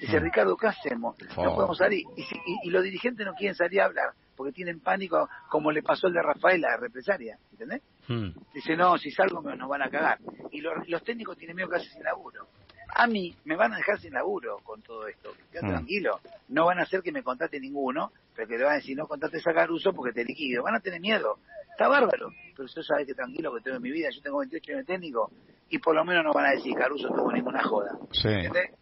Dice, 0.00 0.20
mm. 0.20 0.22
Ricardo, 0.22 0.56
¿qué 0.56 0.68
hacemos? 0.68 1.16
No 1.36 1.54
podemos 1.54 1.78
salir. 1.78 2.04
Y, 2.16 2.24
y, 2.68 2.70
los 2.70 2.82
dirigentes 2.82 3.26
no 3.26 3.34
quieren 3.34 3.54
salir 3.54 3.80
a 3.80 3.86
hablar 3.86 4.14
porque 4.38 4.52
tienen 4.52 4.78
pánico, 4.78 5.28
como 5.50 5.72
le 5.72 5.82
pasó 5.82 6.06
el 6.06 6.14
de 6.14 6.22
Rafael, 6.22 6.60
la 6.60 6.76
represaria, 6.76 7.36
¿entendés? 7.50 7.82
Mm. 8.06 8.28
Dice, 8.54 8.76
no, 8.76 8.96
si 8.96 9.10
salgo 9.10 9.42
nos 9.42 9.68
van 9.68 9.82
a 9.82 9.90
cagar. 9.90 10.20
Y 10.52 10.60
los, 10.60 11.02
técnicos 11.02 11.36
tienen 11.36 11.56
miedo 11.56 11.68
que 11.68 11.76
hace 11.76 11.88
sin 11.88 12.04
laburo. 12.04 12.46
A 12.94 13.08
mí 13.08 13.34
me 13.44 13.56
van 13.56 13.72
a 13.72 13.78
dejar 13.78 13.98
sin 13.98 14.14
laburo 14.14 14.58
con 14.62 14.80
todo 14.80 15.08
esto. 15.08 15.34
Quédate 15.50 15.66
mm. 15.66 15.70
tranquilo. 15.70 16.20
No 16.48 16.66
van 16.66 16.78
a 16.78 16.82
hacer 16.82 17.02
que 17.02 17.10
me 17.10 17.24
contate 17.24 17.58
ninguno, 17.58 18.12
pero 18.34 18.46
que 18.46 18.56
le 18.56 18.62
van 18.62 18.74
a 18.74 18.76
decir, 18.76 18.96
no 18.96 19.08
contate 19.08 19.38
a 19.44 19.52
Caruso 19.52 19.92
porque 19.92 20.12
te 20.12 20.24
liquido. 20.24 20.62
Van 20.62 20.76
a 20.76 20.80
tener 20.80 21.00
miedo. 21.00 21.40
Está 21.72 21.88
bárbaro. 21.88 22.30
Pero 22.56 22.68
yo 22.68 22.82
sabes 22.84 23.08
que 23.08 23.14
tranquilo 23.14 23.52
que 23.52 23.60
tengo 23.60 23.76
en 23.78 23.82
mi 23.82 23.90
vida. 23.90 24.08
Yo 24.14 24.22
tengo 24.22 24.38
28 24.38 24.72
años 24.72 24.86
de 24.86 24.92
técnico 24.94 25.32
y 25.70 25.78
por 25.78 25.94
lo 25.94 26.04
menos 26.04 26.24
no 26.24 26.32
van 26.32 26.46
a 26.46 26.50
decir 26.50 26.74
Caruso 26.74 27.08
tuvo 27.08 27.30
ninguna 27.32 27.62
joda. 27.62 27.90
Sí. 28.12 28.28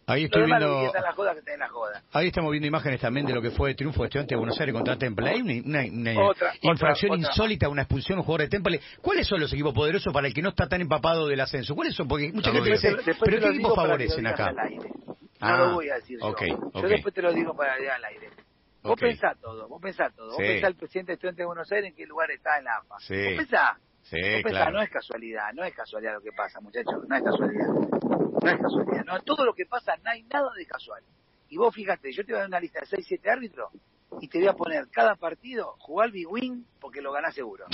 Ahí 0.05 0.25
estoy 0.25 0.45
viendo. 0.45 0.91
La 0.93 1.11
joda 1.11 1.35
que 1.35 1.57
la 1.57 1.67
joda. 1.67 2.03
Ahí 2.13 2.27
estamos 2.27 2.51
viendo 2.51 2.67
imágenes 2.67 3.01
también 3.01 3.25
de 3.25 3.33
lo 3.33 3.41
que 3.41 3.51
fue 3.51 3.71
el 3.71 3.75
triunfo 3.75 4.01
de 4.01 4.07
Estudiante 4.07 4.35
de 4.35 4.39
Buenos 4.39 4.59
Aires 4.59 4.73
contra 4.73 4.97
Temple. 4.97 5.29
Hay 5.29 5.41
una, 5.41 5.83
infracción 6.61 7.19
insólita, 7.19 7.67
una 7.67 7.81
expulsión, 7.81 8.19
un 8.19 8.25
jugador 8.25 8.41
de 8.41 8.49
Temple. 8.49 8.79
¿Cuáles 9.01 9.27
son 9.27 9.41
los 9.41 9.51
equipos 9.51 9.73
poderosos 9.73 10.13
para 10.13 10.27
el 10.27 10.33
que 10.33 10.41
no 10.41 10.49
está 10.49 10.67
tan 10.67 10.81
empapado 10.81 11.27
del 11.27 11.39
ascenso? 11.41 11.75
¿Cuáles 11.75 11.93
son? 11.93 12.07
Porque 12.07 12.31
mucha 12.31 12.51
gente 12.51 12.71
dice, 12.71 12.95
¿pero 13.19 13.39
qué 13.39 13.49
equipos 13.49 13.75
favorecen 13.75 14.27
acá? 14.27 14.53
No 15.41 15.57
lo 15.57 15.73
voy 15.75 15.89
a 15.89 15.95
decir 15.95 16.19
yo. 16.21 16.33
Yo 16.73 16.87
después 16.87 17.13
te 17.13 17.21
lo 17.21 17.33
digo 17.33 17.55
para 17.55 17.79
ir 17.81 17.89
al 17.89 18.03
aire. 18.05 18.29
Vos 18.81 18.97
pensás 18.97 19.37
todo, 19.41 19.67
vos 19.67 19.81
pensás 19.81 20.15
todo. 20.15 20.29
Vos 20.29 20.37
pensás 20.37 20.69
el 20.69 20.75
presidente 20.77 21.11
de 21.11 21.13
Estudiantes 21.15 21.39
de 21.39 21.45
Buenos 21.45 21.69
Aires 21.71 21.89
en 21.89 21.95
qué 21.95 22.05
lugar 22.05 22.31
está 22.31 22.57
en 22.57 22.63
la 22.63 22.77
AFA. 22.77 22.95
Sí. 22.99 23.15
Vos 23.15 23.33
pensás 23.35 23.77
Sí, 24.09 24.43
claro. 24.43 24.71
no 24.71 24.81
es 24.81 24.89
casualidad, 24.89 25.51
no 25.53 25.63
es 25.65 25.73
casualidad 25.73 26.13
lo 26.13 26.21
que 26.21 26.31
pasa, 26.31 26.61
muchachos, 26.61 27.03
no 27.07 27.15
es 27.15 27.23
casualidad. 27.23 27.67
No 27.67 28.49
es 28.49 28.59
casualidad. 28.61 29.03
No, 29.05 29.19
todo 29.19 29.43
lo 29.45 29.53
que 29.53 29.65
pasa 29.65 29.97
no 29.97 30.09
hay 30.09 30.23
nada 30.23 30.49
de 30.57 30.65
casual. 30.65 31.03
Y 31.49 31.57
vos 31.57 31.75
fíjate, 31.75 32.11
yo 32.13 32.23
te 32.23 32.31
voy 32.31 32.37
a 32.37 32.39
dar 32.41 32.47
una 32.47 32.59
lista 32.59 32.79
de 32.79 32.85
6, 32.85 33.05
7 33.05 33.29
árbitros 33.29 33.69
y 34.21 34.29
te 34.29 34.39
voy 34.39 34.47
a 34.47 34.53
poner 34.53 34.87
cada 34.91 35.15
partido, 35.15 35.75
jugar 35.79 36.11
Big 36.11 36.27
Win 36.29 36.65
porque 36.79 37.01
lo 37.01 37.11
ganás 37.11 37.35
seguro. 37.35 37.65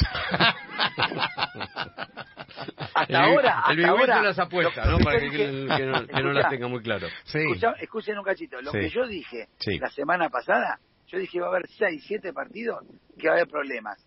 hasta 2.96 3.24
ahora, 3.24 3.60
hasta 3.60 3.74
el 3.74 3.86
ahora, 3.86 4.22
las 4.24 4.40
apuestas, 4.40 4.88
¿no? 4.88 4.98
Para 5.00 5.20
que, 5.20 5.30
que, 5.30 6.22
no, 6.24 6.34
las 6.34 6.50
tenga 6.50 6.68
muy 6.68 6.82
claro. 6.82 7.08
Sí. 7.26 7.40
escuchen 7.80 8.18
un 8.18 8.24
cachito, 8.24 8.60
lo 8.62 8.72
que 8.72 8.90
yo 8.90 9.06
dije 9.06 9.50
la 9.80 9.90
semana 9.90 10.30
pasada, 10.30 10.80
yo 11.08 11.20
dije 11.20 11.40
va 11.40 11.48
a 11.48 11.50
haber 11.50 11.68
seis, 11.68 12.04
siete 12.08 12.34
partidos 12.34 12.84
que 13.20 13.28
va 13.28 13.36
a 13.36 13.38
haber 13.38 13.48
problemas. 13.48 14.04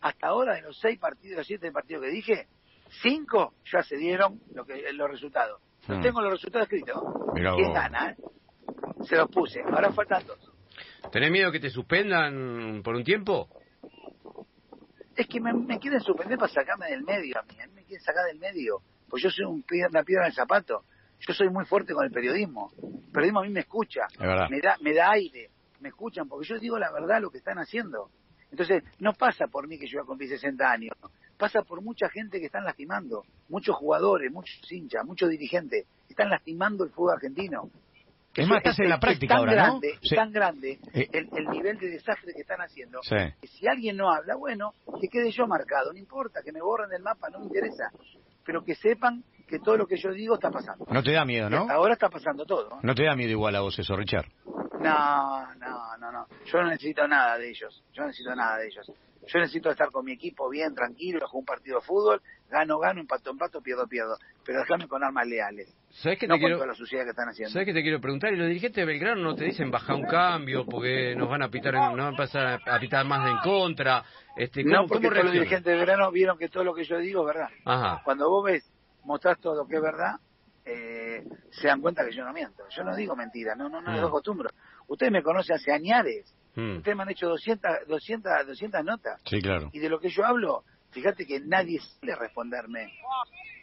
Hasta 0.00 0.28
ahora, 0.28 0.54
de 0.54 0.62
los 0.62 0.78
seis 0.78 0.98
partidos, 0.98 1.46
siete 1.46 1.70
partidos 1.70 2.04
que 2.04 2.10
dije, 2.10 2.48
cinco 3.02 3.54
ya 3.70 3.82
se 3.82 3.96
dieron 3.96 4.40
lo 4.54 4.64
que, 4.64 4.92
los 4.92 5.10
resultados. 5.10 5.60
No 5.88 5.98
hmm. 5.98 6.02
tengo 6.02 6.20
los 6.22 6.32
resultados 6.32 6.66
escritos. 6.66 7.02
¿Quién 7.34 7.72
gana? 7.72 8.10
Eh? 8.10 8.16
Se 9.04 9.16
los 9.16 9.28
puse. 9.30 9.60
Ahora 9.62 9.92
faltan 9.92 10.26
dos. 10.26 10.52
¿Tenés 11.10 11.30
miedo 11.30 11.50
que 11.50 11.60
te 11.60 11.70
suspendan 11.70 12.82
por 12.82 12.94
un 12.94 13.04
tiempo? 13.04 13.48
Es 15.16 15.26
que 15.26 15.40
me, 15.40 15.78
quieren 15.78 16.00
suspender 16.00 16.38
para 16.38 16.52
sacarme 16.52 16.86
del 16.86 17.02
medio 17.02 17.38
a 17.38 17.42
mí. 17.42 17.60
A 17.60 17.66
mí 17.66 17.72
me 17.74 17.84
quieren 17.84 18.04
sacar 18.04 18.24
del 18.26 18.38
medio. 18.38 18.82
Pues 19.08 19.22
yo 19.22 19.30
soy 19.30 19.44
un, 19.44 19.64
una 19.90 20.02
piedra 20.02 20.24
en 20.24 20.28
el 20.28 20.34
zapato. 20.34 20.84
Yo 21.18 21.34
soy 21.34 21.50
muy 21.50 21.64
fuerte 21.66 21.92
con 21.92 22.04
el 22.04 22.10
periodismo. 22.10 22.70
El 22.82 23.12
periodismo 23.12 23.40
a 23.40 23.42
mí 23.42 23.50
me 23.50 23.60
escucha. 23.60 24.02
Me 24.18 24.60
da, 24.60 24.76
me 24.80 24.94
da 24.94 25.10
aire. 25.10 25.50
Me 25.80 25.88
escuchan 25.88 26.28
porque 26.28 26.46
yo 26.46 26.58
digo 26.58 26.78
la 26.78 26.92
verdad 26.92 27.20
lo 27.20 27.30
que 27.30 27.38
están 27.38 27.58
haciendo. 27.58 28.10
Entonces, 28.50 28.82
no 28.98 29.12
pasa 29.12 29.46
por 29.46 29.68
mí 29.68 29.78
que 29.78 29.86
yo 29.86 30.00
ya 30.00 30.06
cumplí 30.06 30.28
60 30.28 30.70
años. 30.70 30.94
Pasa 31.36 31.62
por 31.62 31.82
mucha 31.82 32.08
gente 32.08 32.38
que 32.38 32.46
están 32.46 32.64
lastimando. 32.64 33.24
Muchos 33.48 33.76
jugadores, 33.76 34.30
muchos 34.30 34.60
hinchas, 34.70 35.04
muchos 35.04 35.30
dirigentes. 35.30 35.86
Están 36.08 36.30
lastimando 36.30 36.84
el 36.84 36.90
fútbol 36.90 37.14
argentino. 37.14 37.70
Es 38.34 38.46
más, 38.46 38.58
estás 38.58 38.78
en 38.78 38.88
la 38.88 39.00
práctica 39.00 39.34
tan 39.34 39.38
ahora, 39.40 39.52
grande, 39.52 39.98
Es 40.00 40.10
tan 40.14 40.30
grande 40.30 40.78
eh. 40.94 41.08
el, 41.12 41.46
nivel 41.46 41.78
de 41.78 41.88
desastre 41.88 42.32
que 42.32 42.42
están 42.42 42.60
haciendo. 42.60 43.00
Que 43.00 43.48
si 43.48 43.66
alguien 43.66 43.96
no 43.96 44.10
habla, 44.10 44.36
bueno, 44.36 44.72
que 45.00 45.08
quede 45.08 45.32
yo 45.32 45.46
marcado. 45.46 45.92
No 45.92 45.98
importa, 45.98 46.40
que 46.42 46.52
me 46.52 46.60
borren 46.60 46.92
el 46.92 47.02
mapa, 47.02 47.28
no 47.28 47.40
me 47.40 47.46
interesa. 47.46 47.90
Pero 48.44 48.64
que 48.64 48.74
sepan 48.76 49.24
que 49.50 49.58
todo 49.58 49.76
lo 49.76 49.86
que 49.86 49.96
yo 49.96 50.12
digo 50.12 50.34
está 50.34 50.50
pasando. 50.50 50.86
No 50.88 51.02
te 51.02 51.12
da 51.12 51.24
miedo, 51.24 51.50
¿no? 51.50 51.68
Ahora 51.68 51.94
está 51.94 52.08
pasando 52.08 52.46
todo. 52.46 52.78
No 52.82 52.94
te 52.94 53.04
da 53.04 53.16
miedo 53.16 53.32
igual 53.32 53.56
a 53.56 53.60
vos 53.60 53.78
eso, 53.78 53.96
Richard. 53.96 54.26
No, 54.80 55.54
no, 55.56 55.96
no, 55.98 56.12
no. 56.12 56.26
Yo 56.46 56.62
no 56.62 56.70
necesito 56.70 57.06
nada 57.06 57.36
de 57.36 57.50
ellos. 57.50 57.82
Yo 57.92 58.02
no 58.02 58.08
necesito 58.08 58.34
nada 58.34 58.58
de 58.58 58.68
ellos. 58.68 58.90
Yo 59.26 59.38
necesito 59.38 59.70
estar 59.70 59.90
con 59.90 60.04
mi 60.04 60.12
equipo 60.12 60.48
bien, 60.48 60.74
tranquilo, 60.74 61.26
con 61.30 61.40
un 61.40 61.44
partido 61.44 61.78
de 61.78 61.86
fútbol, 61.86 62.22
gano, 62.48 62.78
gano, 62.78 63.00
empato, 63.00 63.30
empato, 63.30 63.60
pierdo, 63.60 63.86
pierdo. 63.86 64.16
Pero 64.44 64.60
déjame 64.60 64.88
con 64.88 65.04
armas 65.04 65.26
leales. 65.26 65.68
¿Sabes 65.90 66.18
que 66.18 66.26
no 66.26 66.34
te 66.34 66.40
quiero... 66.40 66.64
la 66.64 66.74
suciedad 66.74 67.04
que 67.04 67.10
están 67.10 67.28
haciendo. 67.28 67.52
¿Sabes 67.52 67.66
que 67.66 67.74
te 67.74 67.82
quiero 67.82 68.00
preguntar? 68.00 68.32
Y 68.32 68.36
los 68.36 68.48
dirigentes 68.48 68.76
de 68.76 68.86
Belgrano 68.86 69.20
no 69.20 69.34
te 69.34 69.44
dicen 69.44 69.70
baja 69.70 69.94
un 69.94 70.06
cambio 70.06 70.64
porque 70.64 71.14
nos 71.16 71.28
van 71.28 71.42
a 71.42 71.50
pitar, 71.50 71.74
nos 71.74 71.96
van 71.96 72.14
a 72.14 72.16
pasar 72.16 72.60
a 72.66 72.80
pitar 72.80 73.04
más 73.06 73.24
de 73.24 73.30
en 73.30 73.38
contra. 73.38 74.02
Este, 74.36 74.64
no, 74.64 74.86
porque 74.86 75.10
los 75.10 75.32
dirigentes 75.32 75.64
de 75.64 75.74
Belgrano 75.74 76.10
vieron 76.10 76.38
que 76.38 76.48
todo 76.48 76.64
lo 76.64 76.72
que 76.72 76.84
yo 76.84 76.98
digo 76.98 77.20
es 77.20 77.34
verdad. 77.34 77.50
Ajá. 77.66 78.00
Cuando 78.04 78.30
vos 78.30 78.44
ves, 78.44 78.64
mostrás 79.04 79.38
todo 79.40 79.54
lo 79.54 79.66
que 79.66 79.76
es 79.76 79.82
verdad, 79.82 80.16
eh, 80.64 81.24
se 81.50 81.68
dan 81.68 81.80
cuenta 81.80 82.04
que 82.04 82.14
yo 82.14 82.24
no 82.24 82.32
miento. 82.32 82.64
Yo 82.68 82.84
no 82.84 82.94
digo 82.94 83.16
mentiras, 83.16 83.56
no, 83.56 83.68
no, 83.68 83.80
no, 83.80 83.90
mm. 83.90 84.04
acostumbro. 84.04 84.50
Ustedes 84.88 85.12
me 85.12 85.22
conocen 85.22 85.56
hace 85.56 85.72
añares. 85.72 86.34
Mm. 86.54 86.78
Ustedes 86.78 86.96
me 86.96 87.02
han 87.02 87.10
hecho 87.10 87.28
200, 87.28 87.88
200, 87.88 88.46
200 88.46 88.84
notas. 88.84 89.20
Sí, 89.24 89.40
claro. 89.40 89.70
Y 89.72 89.78
de 89.78 89.88
lo 89.88 90.00
que 90.00 90.10
yo 90.10 90.24
hablo, 90.24 90.64
fíjate 90.90 91.26
que 91.26 91.40
nadie 91.40 91.80
suele 91.80 92.14
responderme. 92.16 92.92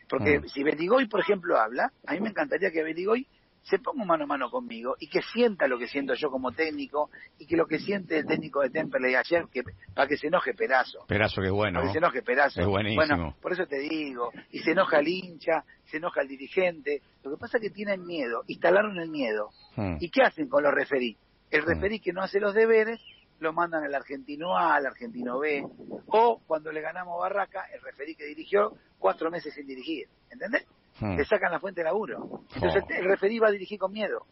Porque 0.09 0.39
mm. 0.39 0.47
si 0.47 0.63
Beligoy, 0.63 1.07
por 1.07 1.19
ejemplo, 1.19 1.57
habla, 1.57 1.91
a 2.05 2.13
mí 2.13 2.19
me 2.19 2.29
encantaría 2.29 2.71
que 2.71 2.83
Beligoy 2.83 3.27
se 3.69 3.79
ponga 3.79 4.05
mano 4.05 4.23
a 4.23 4.27
mano 4.27 4.49
conmigo 4.49 4.95
y 4.99 5.07
que 5.07 5.21
sienta 5.21 5.67
lo 5.67 5.77
que 5.77 5.87
siento 5.87 6.13
yo 6.13 6.29
como 6.29 6.51
técnico 6.53 7.09
y 7.37 7.45
que 7.45 7.57
lo 7.57 7.67
que 7.67 7.79
siente 7.79 8.19
el 8.19 8.25
técnico 8.25 8.61
de 8.61 8.69
Temple 8.69 9.15
ayer, 9.17 9.45
que, 9.51 9.63
para 9.93 10.07
que 10.07 10.17
se 10.17 10.27
enoje 10.27 10.53
Perazo. 10.53 11.05
Perazo, 11.07 11.41
que 11.41 11.49
bueno. 11.49 11.79
Para 11.79 11.87
que 11.87 11.93
se 11.93 11.97
enoje 11.97 12.21
Perazo. 12.21 12.61
Es 12.61 12.67
buenísimo. 12.67 13.05
Bueno, 13.05 13.35
por 13.41 13.51
eso 13.51 13.65
te 13.65 13.79
digo, 13.79 14.31
y 14.51 14.59
se 14.59 14.71
enoja 14.71 14.99
el 14.99 15.07
hincha, 15.09 15.65
se 15.85 15.97
enoja 15.97 16.21
el 16.21 16.29
dirigente. 16.29 17.01
Lo 17.23 17.31
que 17.31 17.37
pasa 17.37 17.57
es 17.57 17.63
que 17.63 17.69
tienen 17.69 18.05
miedo, 18.05 18.43
instalaron 18.47 18.97
el 18.99 19.09
miedo. 19.09 19.49
Hmm. 19.75 19.97
¿Y 19.99 20.09
qué 20.09 20.23
hacen 20.23 20.47
con 20.47 20.63
los 20.63 20.73
referí? 20.73 21.17
El 21.51 21.63
hmm. 21.63 21.67
referí 21.67 21.99
que 21.99 22.13
no 22.13 22.21
hace 22.21 22.39
los 22.39 22.53
deberes 22.53 23.01
lo 23.39 23.53
mandan 23.53 23.83
al 23.83 23.93
argentino 23.93 24.57
A, 24.57 24.75
al 24.75 24.87
argentino 24.87 25.37
B, 25.37 25.63
o 26.07 26.41
cuando 26.47 26.71
le 26.71 26.81
ganamos 26.81 27.19
Barraca, 27.19 27.67
el 27.71 27.81
referí 27.81 28.15
que 28.15 28.25
dirigió 28.25 28.73
cuatro 28.97 29.29
meses 29.29 29.53
sin 29.53 29.67
dirigir, 29.67 30.07
¿entendés? 30.31 30.65
Hmm. 30.99 31.15
Le 31.15 31.25
sacan 31.25 31.51
la 31.51 31.59
fuente 31.59 31.81
de 31.81 31.85
laburo. 31.85 32.43
Entonces 32.55 32.83
el 32.89 33.05
referí 33.05 33.39
va 33.39 33.47
a 33.47 33.51
dirigir 33.51 33.79
con 33.79 33.91
miedo. 33.91 34.25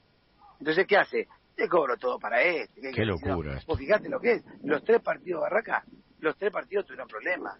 Entonces, 0.59 0.85
¿qué 0.87 0.97
hace? 0.97 1.27
Te 1.55 1.67
cobro 1.67 1.97
todo 1.97 2.19
para 2.19 2.41
este. 2.41 2.91
Qué, 2.91 3.05
locura. 3.05 3.59
Vos 3.67 3.77
fijate 3.77 4.09
lo 4.09 4.19
que 4.19 4.33
es. 4.33 4.43
Los 4.63 4.83
tres 4.83 5.01
partidos 5.01 5.41
Barraca, 5.41 5.83
los 6.19 6.37
tres 6.37 6.51
partidos 6.51 6.85
tuvieron 6.85 7.07
problemas. 7.07 7.59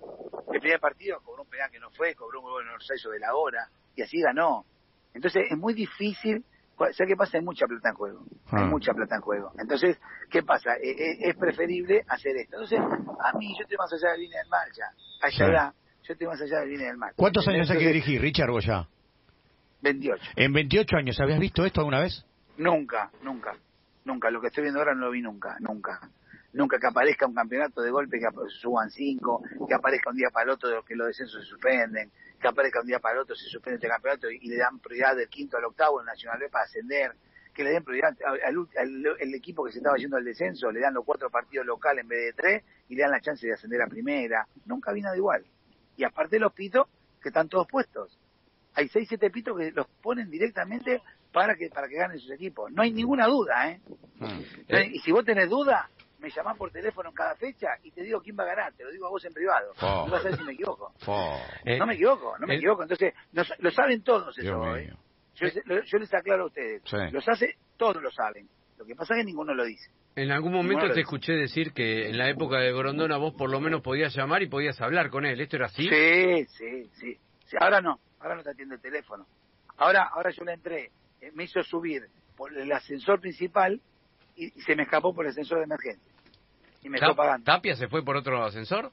El 0.52 0.60
primer 0.60 0.80
partido 0.80 1.20
cobró 1.24 1.44
un 1.44 1.50
penal 1.50 1.70
que 1.72 1.80
no 1.80 1.90
fue, 1.92 2.16
cobró 2.16 2.40
un 2.40 2.46
gol 2.46 2.64
en 2.66 2.74
el 2.74 3.12
de 3.12 3.20
la 3.20 3.36
hora, 3.36 3.70
y 3.96 4.02
así 4.02 4.22
ganó. 4.22 4.66
Entonces 5.14 5.44
es 5.50 5.58
muy 5.58 5.74
difícil 5.74 6.44
¿Sabes 6.78 6.98
qué 7.08 7.16
pasa? 7.16 7.38
Hay 7.38 7.44
mucha 7.44 7.66
plata 7.68 7.90
en 7.90 7.96
juego. 7.96 8.20
Hay 8.52 8.64
ah. 8.64 8.66
mucha 8.66 8.94
plata 8.94 9.16
en 9.16 9.22
juego. 9.22 9.52
Entonces, 9.58 9.98
¿qué 10.30 10.44
pasa? 10.44 10.76
E, 10.76 10.90
e, 10.90 11.30
es 11.30 11.36
preferible 11.38 12.04
hacer 12.08 12.36
esto. 12.36 12.58
Entonces, 12.58 12.80
a 12.80 13.38
mí, 13.38 13.56
yo 13.58 13.64
estoy 13.64 13.78
más 13.78 13.92
allá 13.94 14.12
de 14.12 14.18
la 14.18 14.18
línea 14.18 14.40
del 14.42 14.50
mar 14.50 14.68
ya. 14.78 14.86
Allá, 15.22 15.74
yo 16.04 16.14
estoy 16.14 16.28
más 16.28 16.42
allá 16.42 16.60
de 16.60 16.66
la 16.66 16.72
línea 16.72 16.88
del 16.88 16.98
mar. 16.98 17.14
¿Cuántos 17.16 17.48
años 17.48 17.70
hay 17.72 17.78
que 17.78 17.88
dirigir, 17.88 18.22
Richard 18.22 18.50
ya? 18.60 18.88
28. 19.86 20.24
¿En 20.36 20.52
28 20.52 20.98
años 20.98 21.20
habías 21.20 21.40
visto 21.40 21.64
esto 21.64 21.82
alguna 21.82 22.02
vez? 22.02 22.26
Nunca, 22.58 23.12
nunca. 23.22 23.56
Nunca. 24.04 24.32
Lo 24.32 24.42
que 24.42 24.48
estoy 24.48 24.64
viendo 24.64 24.80
ahora 24.80 24.96
no 24.96 25.06
lo 25.06 25.12
vi 25.12 25.22
nunca, 25.22 25.58
nunca. 25.60 26.00
Nunca 26.54 26.80
que 26.80 26.88
aparezca 26.88 27.28
un 27.28 27.36
campeonato 27.36 27.82
de 27.82 27.92
golpe 27.92 28.18
que 28.18 28.28
suban 28.62 28.90
cinco, 28.90 29.44
que 29.68 29.76
aparezca 29.76 30.10
un 30.10 30.16
día 30.16 30.30
para 30.32 30.46
el 30.46 30.50
otro 30.52 30.84
que 30.84 30.96
los 30.96 31.08
descensos 31.08 31.44
se 31.44 31.50
suspenden, 31.50 32.12
que 32.40 32.48
aparezca 32.48 32.80
un 32.80 32.88
día 32.88 33.00
para 33.00 33.16
el 33.16 33.22
otro, 33.22 33.36
se 33.36 33.46
suspende 33.46 33.76
este 33.76 33.90
campeonato 33.90 34.32
y, 34.32 34.48
le 34.48 34.58
dan 34.58 34.80
prioridad 34.80 35.16
del 35.16 35.28
quinto 35.28 35.58
al 35.58 35.66
octavo 35.66 36.00
en 36.00 36.08
Nacional 36.08 36.40
B 36.40 36.50
para 36.50 36.64
ascender, 36.64 37.12
que 37.54 37.64
le 37.64 37.72
den 37.72 37.84
prioridad 37.84 38.16
al, 38.24 39.34
equipo 39.34 39.66
que 39.66 39.72
se 39.74 39.80
estaba 39.80 39.98
yendo 39.98 40.18
al 40.18 40.24
descenso, 40.24 40.72
le 40.72 40.80
dan 40.80 40.94
los 40.94 41.04
cuatro 41.04 41.30
partidos 41.30 41.66
locales 41.66 42.04
en 42.04 42.08
vez 42.08 42.26
de 42.26 42.34
tres 42.34 42.64
y 42.88 42.96
le 42.96 43.02
dan 43.02 43.12
la 43.12 43.20
chance 43.20 43.46
de 43.46 43.54
ascender 43.54 43.82
a 43.82 43.88
primera. 43.88 44.48
Nunca 44.66 44.94
vi 44.94 45.02
nada 45.02 45.18
igual. 45.18 45.46
Y 45.98 46.06
aparte 46.06 46.40
los 46.40 46.54
pitos, 46.54 46.88
que 47.22 47.30
están 47.30 47.50
todos 47.50 47.68
puestos. 47.68 48.18
Hay 48.76 48.88
seis, 48.90 49.08
siete 49.08 49.30
pitos 49.30 49.58
que 49.58 49.72
los 49.72 49.88
ponen 50.02 50.30
directamente 50.30 51.02
para 51.32 51.56
que 51.56 51.70
para 51.70 51.88
que 51.88 51.96
ganen 51.96 52.20
sus 52.20 52.32
equipos. 52.32 52.72
No 52.72 52.82
hay 52.82 52.92
ninguna 52.92 53.28
duda, 53.28 53.72
¿eh? 53.72 53.82
Hmm. 54.20 54.42
Y 54.94 55.00
si 55.00 55.12
vos 55.12 55.26
tenés 55.26 55.50
duda, 55.50 55.90
me 56.20 56.30
llamás 56.30 56.58
por 56.58 56.72
teléfono 56.72 57.10
en 57.10 57.16
cada 57.16 57.36
fecha 57.36 57.68
y 57.84 57.92
te 57.92 58.02
digo 58.04 58.22
quién 58.22 58.38
va 58.38 58.44
a 58.44 58.48
ganar, 58.48 58.74
te 58.74 58.84
lo 58.84 58.92
digo 58.92 59.08
a 59.08 59.10
vos 59.10 59.24
en 59.26 59.34
privado. 59.34 59.74
No 59.82 60.08
vas 60.08 60.26
a 60.26 60.30
ver 60.30 60.38
si 60.38 60.44
me 60.44 60.54
equivoco. 60.54 60.94
Eh, 61.64 61.78
no 61.78 61.86
me 61.86 61.94
equivoco, 61.94 62.38
no 62.40 62.48
me 62.48 62.56
equivoco. 62.56 62.84
Entonces, 62.84 63.14
lo 63.60 63.72
saben 63.72 64.02
todos 64.04 64.38
eso. 64.38 64.76
¿eh? 64.76 64.94
Yo, 65.36 65.98
les 66.00 66.14
aclaro 66.14 66.44
a 66.44 66.48
ustedes. 66.48 66.82
Los 67.12 67.28
hace, 67.28 67.56
todos 67.78 68.02
lo 68.02 68.12
saben. 68.12 68.48
Lo 68.78 68.86
que 68.86 68.96
pasa 68.96 69.14
es 69.16 69.22
que 69.22 69.26
ninguno 69.26 69.54
lo 69.54 69.66
dice. 69.66 69.90
En 70.16 70.32
algún 70.32 70.54
momento 70.54 70.90
te 70.94 71.02
escuché 71.02 71.34
decir 71.34 71.74
que 71.74 72.10
en 72.10 72.18
la 72.18 72.30
época 72.30 72.60
de 72.60 72.72
Gorondona 72.72 73.18
vos 73.18 73.34
por 73.34 73.50
lo 73.50 73.60
menos 73.60 73.82
podías 73.82 74.16
llamar 74.16 74.42
y 74.44 74.48
podías 74.48 74.80
hablar 74.82 75.10
con 75.10 75.26
él. 75.26 75.40
¿Esto 75.42 75.58
era 75.58 75.66
así? 75.66 75.88
Sí, 75.88 76.46
sí, 76.46 76.90
sí. 76.94 77.18
ahora 77.60 77.82
no, 77.82 78.00
ahora 78.26 78.38
no 78.38 78.44
te 78.44 78.52
atiende 78.52 78.76
el 78.76 78.82
teléfono. 78.82 79.26
Ahora, 79.78 80.10
ahora 80.12 80.32
yo 80.32 80.44
le 80.44 80.54
entré, 80.54 80.92
eh, 81.22 81.32
me 81.34 81.44
hizo 81.44 81.62
subir 81.64 82.08
por 82.36 82.56
el 82.58 82.72
ascensor 82.72 83.20
principal 83.20 83.80
y, 84.36 84.50
se 84.62 84.76
me 84.76 84.84
escapó 84.84 85.14
por 85.14 85.26
el 85.26 85.32
ascensor 85.32 85.60
de 85.60 85.66
emergencia. 85.66 86.14
Y 86.82 86.90
me 86.90 86.98
está 86.98 87.14
pagando. 87.14 87.46
¿Tapia 87.46 87.76
se 87.76 87.88
fue 87.88 88.04
por 88.04 88.16
otro 88.16 88.44
ascensor? 88.44 88.92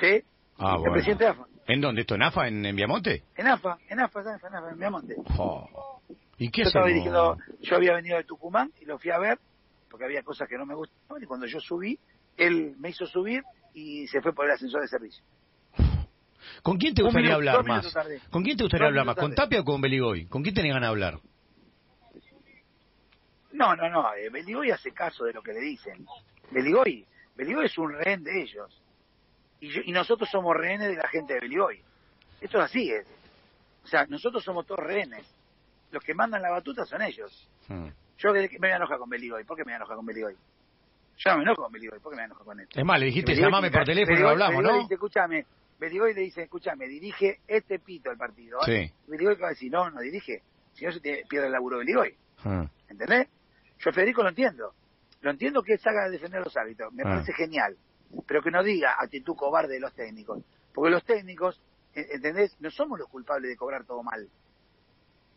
Sí. 0.00 0.22
Ah, 0.58 0.76
el 0.84 0.92
presidente 0.92 1.26
AFA. 1.26 1.46
¿En 1.66 1.80
dónde? 1.80 2.02
¿Esto 2.02 2.14
en 2.14 2.22
AFA, 2.22 2.48
en, 2.48 2.74
Viamonte? 2.74 3.24
En 3.36 3.46
AFA, 3.46 3.78
en 3.88 4.00
AFA, 4.00 4.20
en 4.20 4.28
AFA, 4.28 4.70
en 4.70 4.78
Viamonte. 4.78 5.14
¿Y 6.38 6.50
qué 6.50 6.62
yo 6.62 6.68
estaba 6.68 6.86
dirigiendo, 6.86 7.36
yo 7.60 7.76
había 7.76 7.94
venido 7.94 8.16
de 8.16 8.24
Tucumán 8.24 8.72
y 8.80 8.84
lo 8.84 8.98
fui 8.98 9.10
a 9.10 9.18
ver 9.18 9.38
porque 9.90 10.04
había 10.04 10.22
cosas 10.22 10.48
que 10.48 10.56
no 10.56 10.66
me 10.66 10.74
gustaban 10.74 11.22
y 11.22 11.26
cuando 11.26 11.46
yo 11.46 11.60
subí, 11.60 11.98
él 12.36 12.74
me 12.78 12.90
hizo 12.90 13.06
subir 13.06 13.42
y 13.74 14.06
se 14.08 14.20
fue 14.20 14.32
por 14.32 14.46
el 14.46 14.52
ascensor 14.52 14.82
de 14.82 14.88
servicio. 14.88 15.24
¿Con 16.62 16.78
quién 16.78 16.94
te 16.94 17.02
gustaría 17.02 17.34
hablar 17.34 17.64
más? 17.64 17.94
¿Con 18.30 18.42
quién 18.42 18.56
te 18.56 18.64
gustaría 18.64 18.88
hablar 18.88 19.06
más? 19.06 19.16
¿Con 19.16 19.34
Tapia 19.34 19.60
o 19.60 19.64
con 19.64 19.80
Beligoy? 19.80 20.26
¿Con 20.26 20.42
quién 20.42 20.54
tenían 20.54 20.74
ganas 20.74 20.88
de 20.88 20.90
hablar? 20.90 21.20
No, 23.52 23.74
no, 23.74 23.88
no. 23.88 24.14
Eh, 24.14 24.30
Beligoy 24.30 24.70
hace 24.70 24.92
caso 24.92 25.24
de 25.24 25.32
lo 25.32 25.42
que 25.42 25.52
le 25.52 25.60
dicen. 25.60 26.06
Beligoy, 26.50 27.04
Beligoy 27.34 27.66
es 27.66 27.76
un 27.78 27.92
rehén 27.92 28.22
de 28.22 28.42
ellos. 28.42 28.82
Y, 29.60 29.90
y 29.90 29.92
nosotros 29.92 30.28
somos 30.30 30.56
rehenes 30.56 30.88
de 30.88 30.96
la 30.96 31.08
gente 31.08 31.34
de 31.34 31.40
Beligoy. 31.40 31.82
Esto 32.40 32.58
es 32.58 32.64
así 32.64 32.90
es. 32.90 33.06
O 33.84 33.86
sea, 33.88 34.06
nosotros 34.06 34.44
somos 34.44 34.66
todos 34.66 34.80
rehenes. 34.80 35.26
Los 35.90 36.04
que 36.04 36.14
mandan 36.14 36.42
la 36.42 36.50
batuta 36.50 36.84
son 36.84 37.02
ellos. 37.02 37.48
Hmm. 37.66 37.88
Yo 38.18 38.32
me 38.32 38.48
voy 38.58 38.70
a 38.70 38.76
enojar 38.76 38.98
con 38.98 39.08
Beligoy. 39.08 39.44
¿Por 39.44 39.56
qué 39.56 39.62
me 39.62 39.70
voy 39.70 39.74
a 39.74 39.76
enojar 39.76 39.96
con 39.96 40.06
Beligoy? 40.06 40.34
Yo 41.18 41.30
no 41.30 41.36
me 41.38 41.42
enojo 41.42 41.62
con 41.62 41.72
Beligoy. 41.72 41.98
¿Por 41.98 42.12
qué 42.12 42.16
me 42.16 42.24
enojar 42.24 42.44
con 42.44 42.60
él? 42.60 42.68
Es 42.72 42.84
más, 42.84 43.00
le 43.00 43.06
dijiste, 43.06 43.34
llamame 43.34 43.70
por 43.70 43.84
teléfono 43.84 44.18
y 44.18 44.22
lo 44.22 44.28
hablamos, 44.28 44.62
¿no? 44.62 44.78
Dice, 44.78 44.94
escúchame. 44.94 45.46
Beligoy 45.78 46.14
le 46.14 46.22
dice, 46.22 46.42
escúchame, 46.42 46.88
dirige 46.88 47.40
este 47.46 47.78
pito 47.78 48.10
el 48.10 48.18
partido. 48.18 48.58
¿eh? 48.66 48.88
Sí. 48.88 48.94
Beligoy 49.06 49.36
va 49.36 49.48
a 49.48 49.50
decir, 49.50 49.70
no, 49.70 49.90
no 49.90 50.00
dirige. 50.00 50.42
Si 50.72 50.84
no 50.84 50.92
se 50.92 51.00
te 51.00 51.24
pierde 51.28 51.46
el 51.46 51.52
laburo 51.52 51.78
de 51.78 51.84
Beligoy. 51.84 52.16
Hmm. 52.42 52.64
¿Entendés? 52.88 53.28
Yo 53.78 53.92
Federico 53.92 54.22
lo 54.22 54.30
entiendo. 54.30 54.74
Lo 55.20 55.30
entiendo 55.30 55.62
que 55.62 55.78
salga 55.78 56.04
a 56.04 56.10
defender 56.10 56.42
los 56.42 56.56
hábitos. 56.56 56.92
Me 56.92 57.02
ah. 57.02 57.10
parece 57.10 57.32
genial. 57.32 57.76
Pero 58.26 58.42
que 58.42 58.50
no 58.50 58.62
diga 58.62 58.96
actitud 58.98 59.36
cobarde 59.36 59.74
de 59.74 59.80
los 59.80 59.94
técnicos. 59.94 60.42
Porque 60.74 60.90
los 60.90 61.04
técnicos, 61.04 61.62
¿entendés? 61.94 62.56
No 62.60 62.70
somos 62.70 62.98
los 62.98 63.08
culpables 63.08 63.50
de 63.50 63.56
cobrar 63.56 63.84
todo 63.84 64.02
mal. 64.02 64.28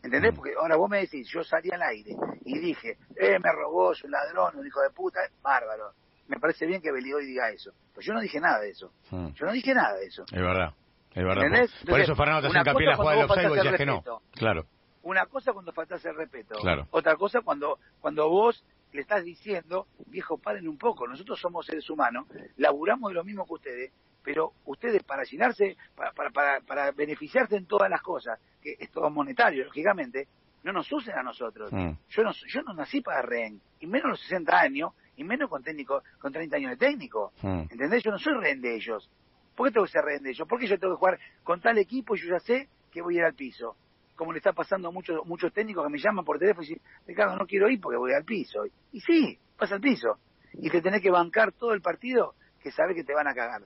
¿Entendés? 0.02 0.32
Mm. 0.32 0.36
Porque 0.36 0.54
ahora 0.58 0.76
vos 0.76 0.90
me 0.90 1.00
decís, 1.00 1.28
yo 1.28 1.44
salí 1.44 1.70
al 1.70 1.82
aire 1.82 2.16
y 2.44 2.58
dije, 2.58 2.98
eh, 3.16 3.38
me 3.38 3.52
robó, 3.52 3.92
es 3.92 4.02
un 4.04 4.10
ladrón, 4.10 4.58
un 4.58 4.66
hijo 4.66 4.80
de 4.80 4.90
puta, 4.90 5.20
bárbaro. 5.42 5.92
Me 6.28 6.38
parece 6.38 6.66
bien 6.66 6.80
que 6.80 6.92
Beligoy 6.92 7.26
diga 7.26 7.50
eso. 7.50 7.72
Pero 7.94 8.06
yo 8.06 8.14
no 8.14 8.20
dije 8.20 8.40
nada 8.40 8.60
de 8.60 8.70
eso. 8.70 8.92
Mm. 9.10 9.28
Yo 9.32 9.46
no 9.46 9.52
dije 9.52 9.74
nada 9.74 9.96
de 9.96 10.06
eso. 10.06 10.22
Es 10.22 10.40
verdad. 10.40 10.74
Es 11.14 11.24
verdad. 11.24 11.68
Por, 11.86 12.00
eso 12.00 12.14
Fernando 12.14 12.40
te 12.40 12.46
hace 12.48 12.58
hincapié 12.58 12.86
la 12.86 12.96
jugada 12.96 13.24
offside 13.24 13.50
y 13.50 13.54
decías 13.54 13.76
que 13.76 13.86
no. 13.86 14.02
Claro. 14.32 14.66
Una 15.02 15.26
cosa 15.26 15.52
cuando 15.52 15.72
faltas 15.72 16.04
el 16.04 16.14
respeto. 16.14 16.54
Claro. 16.60 16.86
Otra 16.90 17.16
cosa 17.16 17.40
cuando, 17.42 17.78
cuando 18.00 18.28
vos 18.28 18.64
le 18.92 19.00
estás 19.00 19.24
diciendo, 19.24 19.88
viejo, 20.06 20.38
paren 20.38 20.68
un 20.68 20.78
poco, 20.78 21.06
nosotros 21.06 21.40
somos 21.40 21.66
seres 21.66 21.88
humanos, 21.90 22.26
laburamos 22.56 23.10
de 23.10 23.14
lo 23.14 23.24
mismo 23.24 23.46
que 23.46 23.54
ustedes, 23.54 23.92
pero 24.22 24.52
ustedes 24.66 25.02
para 25.02 25.24
llenarse, 25.24 25.76
para, 25.96 26.12
para, 26.12 26.60
para, 26.60 26.92
beneficiarse 26.92 27.56
en 27.56 27.66
todas 27.66 27.90
las 27.90 28.02
cosas, 28.02 28.38
que 28.60 28.76
es 28.78 28.90
todo 28.90 29.10
monetario, 29.10 29.64
lógicamente, 29.64 30.28
no 30.62 30.72
nos 30.72 30.90
usen 30.92 31.16
a 31.16 31.22
nosotros. 31.22 31.72
Mm. 31.72 31.92
Yo 32.08 32.22
no 32.22 32.32
yo 32.32 32.62
no 32.62 32.74
nací 32.74 33.00
para 33.00 33.22
rehén, 33.22 33.60
y 33.80 33.86
menos 33.86 34.10
los 34.10 34.20
60 34.20 34.60
años, 34.60 34.92
y 35.16 35.24
menos 35.24 35.48
con 35.48 35.62
técnico 35.62 36.02
con 36.18 36.32
30 36.32 36.56
años 36.56 36.70
de 36.72 36.76
técnico. 36.76 37.32
Mm. 37.42 37.62
¿Entendés? 37.70 38.02
Yo 38.02 38.10
no 38.10 38.18
soy 38.18 38.34
rehén 38.34 38.60
de 38.60 38.76
ellos. 38.76 39.10
¿Por 39.54 39.68
qué 39.68 39.74
tengo 39.74 39.86
que 39.86 39.92
ser 39.92 40.04
rehén 40.04 40.22
de 40.22 40.30
ellos? 40.30 40.48
¿Por 40.48 40.58
qué 40.58 40.66
yo 40.66 40.78
tengo 40.78 40.94
que 40.94 40.98
jugar 40.98 41.18
con 41.42 41.60
tal 41.60 41.78
equipo 41.78 42.14
y 42.14 42.20
yo 42.20 42.28
ya 42.30 42.40
sé 42.40 42.68
que 42.90 43.02
voy 43.02 43.16
a 43.16 43.18
ir 43.18 43.24
al 43.24 43.34
piso? 43.34 43.76
Como 44.16 44.32
le 44.32 44.38
está 44.38 44.52
pasando 44.52 44.88
a 44.88 44.90
muchos, 44.90 45.24
muchos 45.26 45.52
técnicos 45.52 45.84
que 45.84 45.90
me 45.90 45.98
llaman 45.98 46.24
por 46.24 46.38
teléfono 46.38 46.64
y 46.64 46.68
dicen, 46.68 46.82
Ricardo, 47.06 47.36
no 47.36 47.46
quiero 47.46 47.68
ir 47.68 47.80
porque 47.80 47.98
voy 47.98 48.12
al 48.12 48.24
piso. 48.24 48.64
Y 48.92 49.00
sí, 49.00 49.38
vas 49.58 49.72
al 49.72 49.80
piso. 49.80 50.18
Y 50.54 50.70
te 50.70 50.80
tenés 50.80 51.02
que 51.02 51.10
bancar 51.10 51.52
todo 51.52 51.72
el 51.72 51.80
partido 51.80 52.34
que 52.62 52.70
sabes 52.70 52.94
que 52.94 53.04
te 53.04 53.14
van 53.14 53.26
a 53.26 53.34
cagar. 53.34 53.62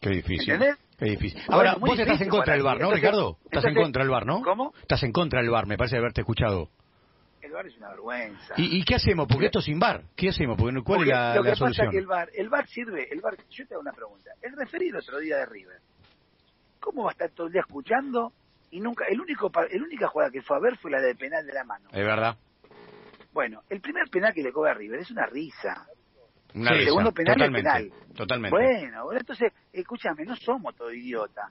Qué 0.00 0.10
difícil. 0.10 0.54
¿Entendés? 0.54 0.78
Qué 0.98 1.04
difícil. 1.06 1.40
Ahora, 1.48 1.76
vos 1.78 1.98
estás 1.98 2.20
en 2.20 2.28
contra 2.28 2.54
del 2.54 2.62
bar, 2.62 2.80
¿no, 2.80 2.90
Ricardo? 2.90 3.38
Estás 3.44 3.64
en 3.66 3.74
contra 3.74 4.02
del 4.02 4.10
bar, 4.10 4.26
¿no? 4.26 4.42
¿Cómo? 4.42 4.72
Estás 4.80 5.02
en 5.02 5.12
contra 5.12 5.40
del 5.40 5.50
bar, 5.50 5.66
me 5.66 5.76
parece 5.76 5.98
haberte 5.98 6.22
escuchado. 6.22 6.70
El 7.50 7.54
bar 7.54 7.66
es 7.66 7.76
una 7.78 7.88
vergüenza. 7.88 8.54
¿Y, 8.56 8.84
qué 8.84 8.94
hacemos? 8.94 9.26
Porque 9.26 9.46
esto 9.46 9.60
sin 9.60 9.80
bar. 9.80 10.04
¿Qué 10.14 10.28
hacemos? 10.28 10.56
Porque, 10.56 10.80
¿Cuál 10.84 11.02
es 11.02 11.08
la, 11.08 11.34
lo 11.34 11.42
que 11.42 11.56
solución? 11.56 11.70
Pasa 11.70 11.84
es 11.84 11.90
que 11.90 11.98
el 11.98 12.06
bar, 12.06 12.28
el 12.32 12.48
bar 12.48 12.68
sirve, 12.68 13.08
el 13.12 13.20
bar, 13.20 13.36
yo 13.50 13.66
te 13.66 13.74
hago 13.74 13.80
una 13.80 13.92
pregunta. 13.92 14.30
El 14.40 14.56
referido 14.56 15.00
otro 15.00 15.18
día 15.18 15.38
de 15.38 15.46
River, 15.46 15.80
¿cómo 16.78 17.02
va 17.02 17.10
a 17.10 17.12
estar 17.12 17.30
todo 17.30 17.48
el 17.48 17.52
día 17.52 17.62
escuchando 17.62 18.32
y 18.70 18.78
nunca, 18.78 19.04
el 19.06 19.20
único, 19.20 19.50
el 19.68 19.82
única 19.82 20.06
jugada 20.06 20.30
que 20.30 20.42
fue 20.42 20.58
a 20.58 20.60
ver 20.60 20.76
fue 20.76 20.92
la 20.92 21.00
del 21.00 21.16
penal 21.16 21.44
de 21.44 21.52
la 21.52 21.64
mano? 21.64 21.88
Es 21.90 22.04
verdad. 22.04 22.36
Bueno, 23.32 23.62
el 23.68 23.80
primer 23.80 24.08
penal 24.10 24.32
que 24.32 24.44
le 24.44 24.52
cobra 24.52 24.70
a 24.70 24.74
River 24.74 25.00
es 25.00 25.10
una 25.10 25.26
risa. 25.26 25.88
el 26.54 26.84
segundo 26.84 27.10
penal 27.10 27.34
totalmente, 27.34 27.68
es 27.68 27.74
penal. 27.74 28.14
Totalmente. 28.14 28.56
Bueno, 28.56 29.04
bueno, 29.06 29.20
entonces, 29.20 29.52
escúchame, 29.72 30.24
no 30.24 30.36
somos 30.36 30.76
todo 30.76 30.92
idiota. 30.92 31.50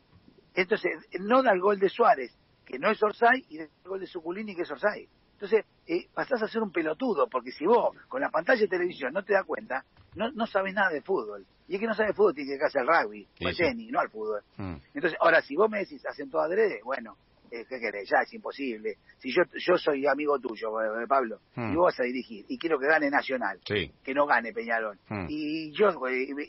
Entonces, 0.53 0.93
no 1.19 1.43
da 1.43 1.51
el 1.51 1.59
gol 1.59 1.77
de 1.77 1.89
Suárez, 1.89 2.33
que 2.65 2.79
no 2.79 2.89
es 2.89 3.03
Orsay, 3.03 3.43
y 3.49 3.57
el 3.57 3.69
gol 3.83 3.99
de 3.99 4.07
Suculini, 4.07 4.55
que 4.55 4.62
es 4.62 4.71
Orsay. 4.71 5.09
Entonces, 5.39 5.65
eh, 5.88 6.06
pasás 6.13 6.43
a 6.43 6.49
ser 6.49 6.62
un 6.62 6.69
pelotudo, 6.69 7.30
porque 7.30 7.52
si 7.52 7.65
vos 7.65 7.95
con 8.10 8.19
la 8.19 8.30
pantalla 8.30 8.60
de 8.60 8.67
televisión 8.67 9.13
no 9.13 9.23
te 9.23 9.32
das 9.32 9.45
cuenta, 9.45 9.86
no, 10.15 10.30
no 10.34 10.45
sabes 10.45 10.73
nada 10.73 10.89
de 10.89 11.02
fútbol. 11.02 11.45
Y 11.69 11.75
es 11.75 11.80
que 11.80 11.88
no 11.88 11.93
sabe 11.93 12.10
de 12.10 12.13
fútbol, 12.13 12.36
tiene 12.36 12.58
que 12.58 12.65
hacer 12.65 12.82
al 12.82 12.88
rugby, 12.88 13.25
o 13.41 13.47
al 13.47 13.56
tenis, 13.56 13.89
no 13.89 14.02
al 14.02 14.10
fútbol. 14.10 14.41
Mm. 14.58 14.75
Entonces, 14.93 15.17
ahora, 15.21 15.41
si 15.41 15.56
vos 15.56 15.69
me 15.69 15.80
decís, 15.80 16.06
hacen 16.06 16.30
todo 16.30 16.41
adrede, 16.41 16.82
bueno, 16.84 17.15
eh, 17.52 17.63
¿qué 17.69 17.80
querés? 17.80 18.10
Ya 18.10 18.17
es 18.21 18.34
imposible. 18.34 18.97
Si 19.17 19.32
yo 19.32 19.43
yo 19.65 19.78
soy 19.78 20.06
amigo 20.08 20.38
tuyo, 20.39 20.69
eh, 20.82 21.08
Pablo, 21.08 21.39
mm. 21.56 21.71
y 21.71 21.75
vos 21.78 21.86
vas 21.86 21.99
a 22.02 22.04
dirigir, 22.04 22.43
y 22.49 22.58
quiero 22.58 22.78
que 22.78 22.88
gane 22.88 23.10
Nacional, 23.10 23.62
que 23.63 24.13
no 24.13 24.25
gane 24.25 24.52
Peñarol, 24.52 24.99
mm. 25.08 25.28
y 25.30 25.71
yo 25.71 25.88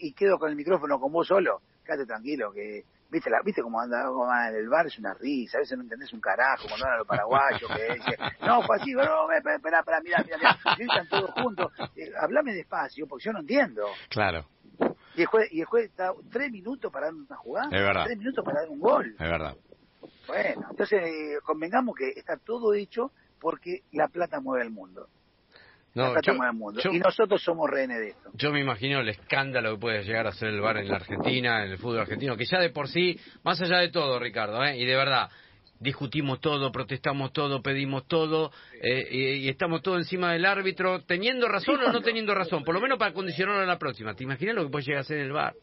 y 0.00 0.12
quedo 0.14 0.36
con 0.36 0.50
el 0.50 0.56
micrófono 0.56 0.98
con 0.98 1.12
vos 1.12 1.28
solo, 1.28 1.60
quédate 1.84 2.06
tranquilo, 2.06 2.50
que 2.50 2.82
¿Viste, 3.10 3.28
la, 3.28 3.40
¿Viste 3.44 3.62
cómo 3.62 3.80
anda, 3.80 4.04
cómo 4.06 4.30
anda 4.30 4.50
en 4.50 4.56
el 4.56 4.68
bar? 4.68 4.86
Es 4.86 4.98
una 4.98 5.14
risa, 5.14 5.58
a 5.58 5.60
veces 5.60 5.76
no 5.76 5.82
entendés 5.82 6.12
un 6.12 6.20
carajo 6.20 6.68
cuando 6.68 6.86
a 6.86 6.98
los 6.98 7.06
paraguayos 7.06 7.70
que 7.76 7.94
dice, 7.94 8.16
no, 8.42 8.62
fue 8.62 8.76
así, 8.76 8.92
no, 8.92 9.30
espera, 9.32 9.56
espera, 9.56 10.00
mira, 10.02 10.24
mira, 10.24 10.38
mira, 10.38 10.58
están 10.78 11.08
todos 11.08 11.30
juntos, 11.32 11.72
eh, 11.96 12.12
hablame 12.20 12.54
despacio, 12.54 13.06
porque 13.08 13.24
yo 13.24 13.32
no 13.32 13.40
entiendo. 13.40 13.86
Claro. 14.08 14.46
Y 15.16 15.22
el 15.22 15.26
juez, 15.26 15.52
y 15.52 15.60
el 15.60 15.66
juez 15.66 15.86
está 15.86 16.12
tres 16.30 16.50
minutos 16.52 16.92
para 16.92 17.06
dar 17.06 17.14
una 17.14 17.36
jugada, 17.36 17.66
es 17.66 17.82
verdad. 17.82 18.04
tres 18.04 18.18
minutos 18.18 18.44
para 18.44 18.60
dar 18.60 18.68
un 18.68 18.80
gol. 18.80 19.12
Es 19.18 19.18
verdad. 19.18 19.56
Bueno, 20.26 20.66
entonces 20.70 21.02
eh, 21.02 21.38
convengamos 21.42 21.96
que 21.96 22.10
está 22.10 22.36
todo 22.36 22.74
hecho 22.74 23.10
porque 23.40 23.82
la 23.92 24.08
plata 24.08 24.40
mueve 24.40 24.64
el 24.64 24.70
mundo. 24.70 25.08
No, 25.92 26.14
y 26.92 26.98
nosotros 27.00 27.42
somos 27.42 27.68
rehenes 27.68 27.98
de 27.98 28.08
esto. 28.10 28.30
Yo 28.34 28.52
me 28.52 28.60
imagino 28.60 29.00
el 29.00 29.08
escándalo 29.08 29.74
que 29.74 29.80
puede 29.80 30.04
llegar 30.04 30.26
a 30.26 30.32
ser 30.32 30.50
el 30.50 30.60
bar 30.60 30.76
en 30.76 30.88
la 30.88 30.96
Argentina, 30.96 31.64
en 31.64 31.72
el 31.72 31.78
fútbol 31.78 32.00
argentino, 32.00 32.36
que 32.36 32.44
ya 32.44 32.60
de 32.60 32.70
por 32.70 32.86
sí, 32.88 33.18
más 33.42 33.60
allá 33.60 33.78
de 33.78 33.88
todo, 33.88 34.20
Ricardo, 34.20 34.64
¿eh? 34.64 34.78
y 34.78 34.84
de 34.84 34.94
verdad, 34.94 35.28
discutimos 35.80 36.40
todo, 36.40 36.70
protestamos 36.70 37.32
todo, 37.32 37.60
pedimos 37.60 38.06
todo, 38.06 38.52
eh, 38.80 39.08
y, 39.10 39.48
estamos 39.48 39.82
todo 39.82 39.96
encima 39.96 40.32
del 40.32 40.44
árbitro, 40.44 41.02
teniendo 41.02 41.48
razón 41.48 41.80
o 41.80 41.92
no 41.92 42.02
teniendo 42.02 42.34
razón, 42.34 42.62
por 42.62 42.74
lo 42.74 42.80
menos 42.80 42.98
para 42.98 43.12
condicionarlo 43.12 43.62
a 43.62 43.66
la 43.66 43.78
próxima. 43.78 44.14
¿Te 44.14 44.22
imaginas 44.22 44.54
lo 44.54 44.64
que 44.64 44.70
puede 44.70 44.84
llegar 44.84 45.00
a 45.00 45.04
ser 45.04 45.18
el 45.18 45.32
bar? 45.32 45.54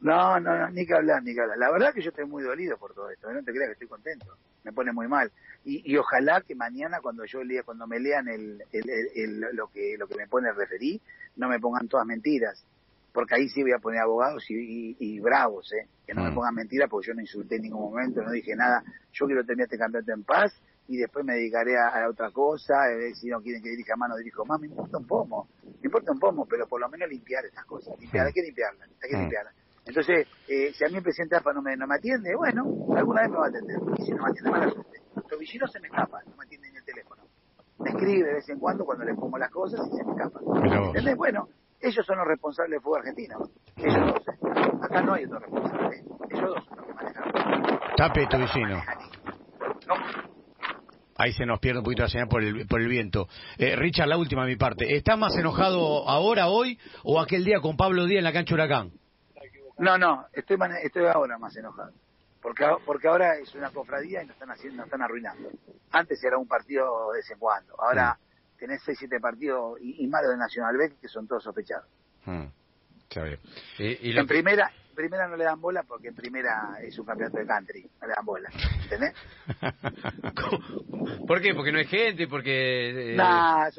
No, 0.00 0.40
no, 0.40 0.58
no, 0.58 0.70
ni 0.70 0.86
que 0.86 0.94
hablar, 0.94 1.22
ni 1.22 1.34
que 1.34 1.40
hablar. 1.40 1.58
La 1.58 1.70
verdad 1.70 1.92
que 1.92 2.02
yo 2.02 2.10
estoy 2.10 2.26
muy 2.26 2.42
dolido 2.42 2.76
por 2.78 2.94
todo 2.94 3.10
esto, 3.10 3.30
¿eh? 3.30 3.34
no 3.34 3.42
te 3.42 3.52
creas 3.52 3.68
que 3.68 3.72
estoy 3.72 3.88
contento, 3.88 4.26
me 4.64 4.72
pone 4.72 4.92
muy 4.92 5.08
mal. 5.08 5.30
Y, 5.64 5.90
y 5.90 5.96
ojalá 5.96 6.40
que 6.40 6.54
mañana 6.54 7.00
cuando 7.00 7.24
yo 7.24 7.42
lea, 7.44 7.62
cuando 7.62 7.86
me 7.86 8.00
lean 8.00 8.28
el, 8.28 8.62
el, 8.72 9.40
lo 9.52 9.68
que 9.68 9.96
lo 9.98 10.06
que 10.06 10.16
me 10.16 10.26
pone 10.26 10.48
el 10.48 10.56
referí, 10.56 11.00
no 11.36 11.48
me 11.48 11.60
pongan 11.60 11.88
todas 11.88 12.06
mentiras, 12.06 12.64
porque 13.12 13.34
ahí 13.34 13.48
sí 13.48 13.62
voy 13.62 13.72
a 13.72 13.78
poner 13.78 14.00
abogados 14.00 14.44
y, 14.50 14.96
y, 14.98 15.20
bravos, 15.20 15.72
¿eh? 15.72 15.88
que 16.06 16.14
no 16.14 16.22
me 16.22 16.30
mm. 16.30 16.34
pongan 16.34 16.54
mentiras 16.54 16.88
porque 16.88 17.08
yo 17.08 17.14
no 17.14 17.20
insulté 17.20 17.56
en 17.56 17.62
ningún 17.62 17.90
momento, 17.90 18.22
no 18.22 18.30
dije 18.30 18.54
nada, 18.54 18.82
yo 19.12 19.26
quiero 19.26 19.44
terminar 19.44 19.64
este 19.66 19.78
campeonato 19.78 20.12
en 20.12 20.24
paz 20.24 20.52
y 20.88 20.96
después 20.96 21.24
me 21.24 21.34
dedicaré 21.34 21.76
a, 21.76 22.08
otra 22.08 22.30
cosa, 22.30 22.74
eh, 22.90 23.14
si 23.14 23.28
no 23.28 23.40
quieren 23.42 23.62
que 23.62 23.68
dirija 23.68 23.94
más, 23.96 24.08
no 24.08 24.16
dirijo 24.16 24.44
más, 24.46 24.58
me 24.58 24.68
importa 24.68 24.96
un 24.96 25.06
pomo, 25.06 25.48
me 25.62 25.84
importa 25.84 26.12
un 26.12 26.18
pomo, 26.18 26.46
pero 26.46 26.66
por 26.66 26.80
lo 26.80 26.88
menos 26.88 27.08
limpiar 27.10 27.44
estas 27.44 27.66
cosas, 27.66 27.94
limpiar, 28.00 28.26
hay 28.26 28.32
que 28.32 28.42
limpiarlas, 28.42 28.88
hay 29.02 29.10
que 29.10 29.16
limpiarlas. 29.18 29.54
Entonces, 29.84 30.26
eh, 30.48 30.72
si 30.72 30.84
a 30.84 30.88
mí 30.88 30.96
el 30.96 31.02
presidente 31.02 31.36
AFA 31.36 31.52
no 31.52 31.62
me, 31.62 31.76
no 31.76 31.86
me 31.86 31.94
atiende, 31.96 32.34
bueno, 32.36 32.62
alguna 32.96 33.22
vez 33.22 33.30
me 33.30 33.36
va 33.36 33.44
a 33.46 33.48
atender. 33.48 33.78
Y 33.98 34.04
si 34.04 34.10
no 34.12 34.22
me 34.22 34.30
atiende, 34.30 34.50
mala 34.50 34.70
suerte. 34.70 35.00
Tobillino 35.28 35.66
se 35.66 35.80
me 35.80 35.88
escapa, 35.88 36.20
no 36.26 36.36
me 36.36 36.44
atiende 36.44 36.70
ni 36.70 36.76
el 36.78 36.84
teléfono. 36.84 37.22
Me 37.78 37.90
escribe 37.90 38.28
de 38.28 38.34
vez 38.34 38.48
en 38.48 38.58
cuando 38.58 38.84
cuando 38.84 39.04
le 39.04 39.14
pongo 39.14 39.38
las 39.38 39.50
cosas 39.50 39.80
y 39.86 39.96
se 39.96 40.04
me 40.04 40.12
escapa. 40.12 40.40
¿Entendés? 40.88 41.16
Bueno, 41.16 41.48
ellos 41.80 42.04
son 42.04 42.18
los 42.18 42.26
responsables 42.26 42.72
del 42.72 42.80
fútbol 42.82 43.00
argentino. 43.00 43.38
Ellos 43.76 44.12
dos. 44.12 44.82
Acá 44.82 45.02
no 45.02 45.14
hay 45.14 45.24
otro 45.24 45.38
responsable. 45.38 46.02
Ellos 46.30 46.50
dos 46.54 46.64
son 46.66 46.76
los 46.76 46.86
que 46.86 46.94
manejan. 46.94 47.24
Tape 47.96 48.26
Tobillino. 48.30 48.82
Ahí 51.18 51.32
se 51.32 51.44
nos 51.44 51.58
pierde 51.58 51.80
un 51.80 51.84
poquito 51.84 52.04
la 52.04 52.08
señal 52.08 52.28
por 52.28 52.44
el, 52.44 52.66
por 52.68 52.80
el 52.80 52.88
viento. 52.88 53.28
Eh, 53.58 53.74
Richard, 53.74 54.06
la 54.06 54.16
última 54.16 54.44
de 54.44 54.52
mi 54.52 54.56
parte. 54.56 54.94
¿Estás 54.96 55.18
más 55.18 55.36
enojado 55.36 56.08
ahora, 56.08 56.46
hoy, 56.46 56.78
o 57.02 57.20
aquel 57.20 57.44
día 57.44 57.58
con 57.60 57.76
Pablo 57.76 58.06
Díaz 58.06 58.18
en 58.18 58.24
la 58.24 58.32
cancha 58.32 58.54
Huracán? 58.54 58.92
No, 59.78 59.98
no, 59.98 60.26
estoy, 60.32 60.56
estoy 60.84 61.06
ahora 61.06 61.36
más 61.36 61.56
enojado. 61.56 61.92
Porque, 62.40 62.64
porque 62.86 63.08
ahora 63.08 63.36
es 63.36 63.52
una 63.56 63.70
cofradía 63.70 64.22
y 64.22 64.26
nos 64.26 64.34
están 64.34 64.52
haciendo, 64.52 64.76
nos 64.76 64.86
están 64.86 65.02
arruinando. 65.02 65.50
Antes 65.90 66.22
era 66.22 66.38
un 66.38 66.46
partido 66.46 67.10
de 67.10 67.18
vez 67.18 67.30
en 67.32 67.38
cuando. 67.38 67.74
Ahora 67.80 68.14
mm. 68.14 68.58
tenés 68.58 68.82
seis, 68.84 68.96
siete 69.00 69.18
partidos 69.18 69.76
y, 69.80 70.04
y 70.04 70.06
más 70.06 70.22
de 70.22 70.36
Nacional 70.36 70.76
B 70.76 70.92
que 71.00 71.08
son 71.08 71.26
todos 71.26 71.42
sospechados. 71.42 71.88
Mm. 72.26 72.46
en 74.20 74.26
primera, 74.28 74.70
primera 74.98 75.28
no 75.28 75.36
le 75.36 75.44
dan 75.44 75.60
bola 75.60 75.84
porque 75.84 76.08
en 76.08 76.16
primera 76.16 76.76
es 76.82 76.98
un 76.98 77.06
campeonato 77.06 77.38
de 77.38 77.46
country, 77.46 77.88
no 78.00 78.08
le 78.08 78.14
dan 78.14 78.24
bola, 78.26 78.50
¿entendés? 78.82 79.14
¿Por 81.26 81.40
qué? 81.40 81.54
Porque 81.54 81.70
no 81.70 81.78
hay 81.78 81.86
gente, 81.86 82.26
porque... 82.26 83.14
Eh, 83.14 83.16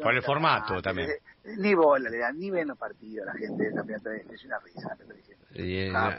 por 0.01 0.15
el 0.15 0.23
formato 0.23 0.82
también. 0.82 1.10
Ni 1.58 1.73
bola 1.73 2.10
le 2.10 2.19
dan, 2.19 2.39
ni 2.39 2.49
ven 2.49 2.69
los 2.69 2.77
partidos 2.77 3.25
la 3.25 3.34
gente 3.34 3.63
del 3.63 3.73
campeonato 3.73 4.10
de 4.10 4.25
es 4.34 4.45
una 4.45 4.60
risa, 4.60 4.95
en, 5.55 5.95
ah, 5.95 6.15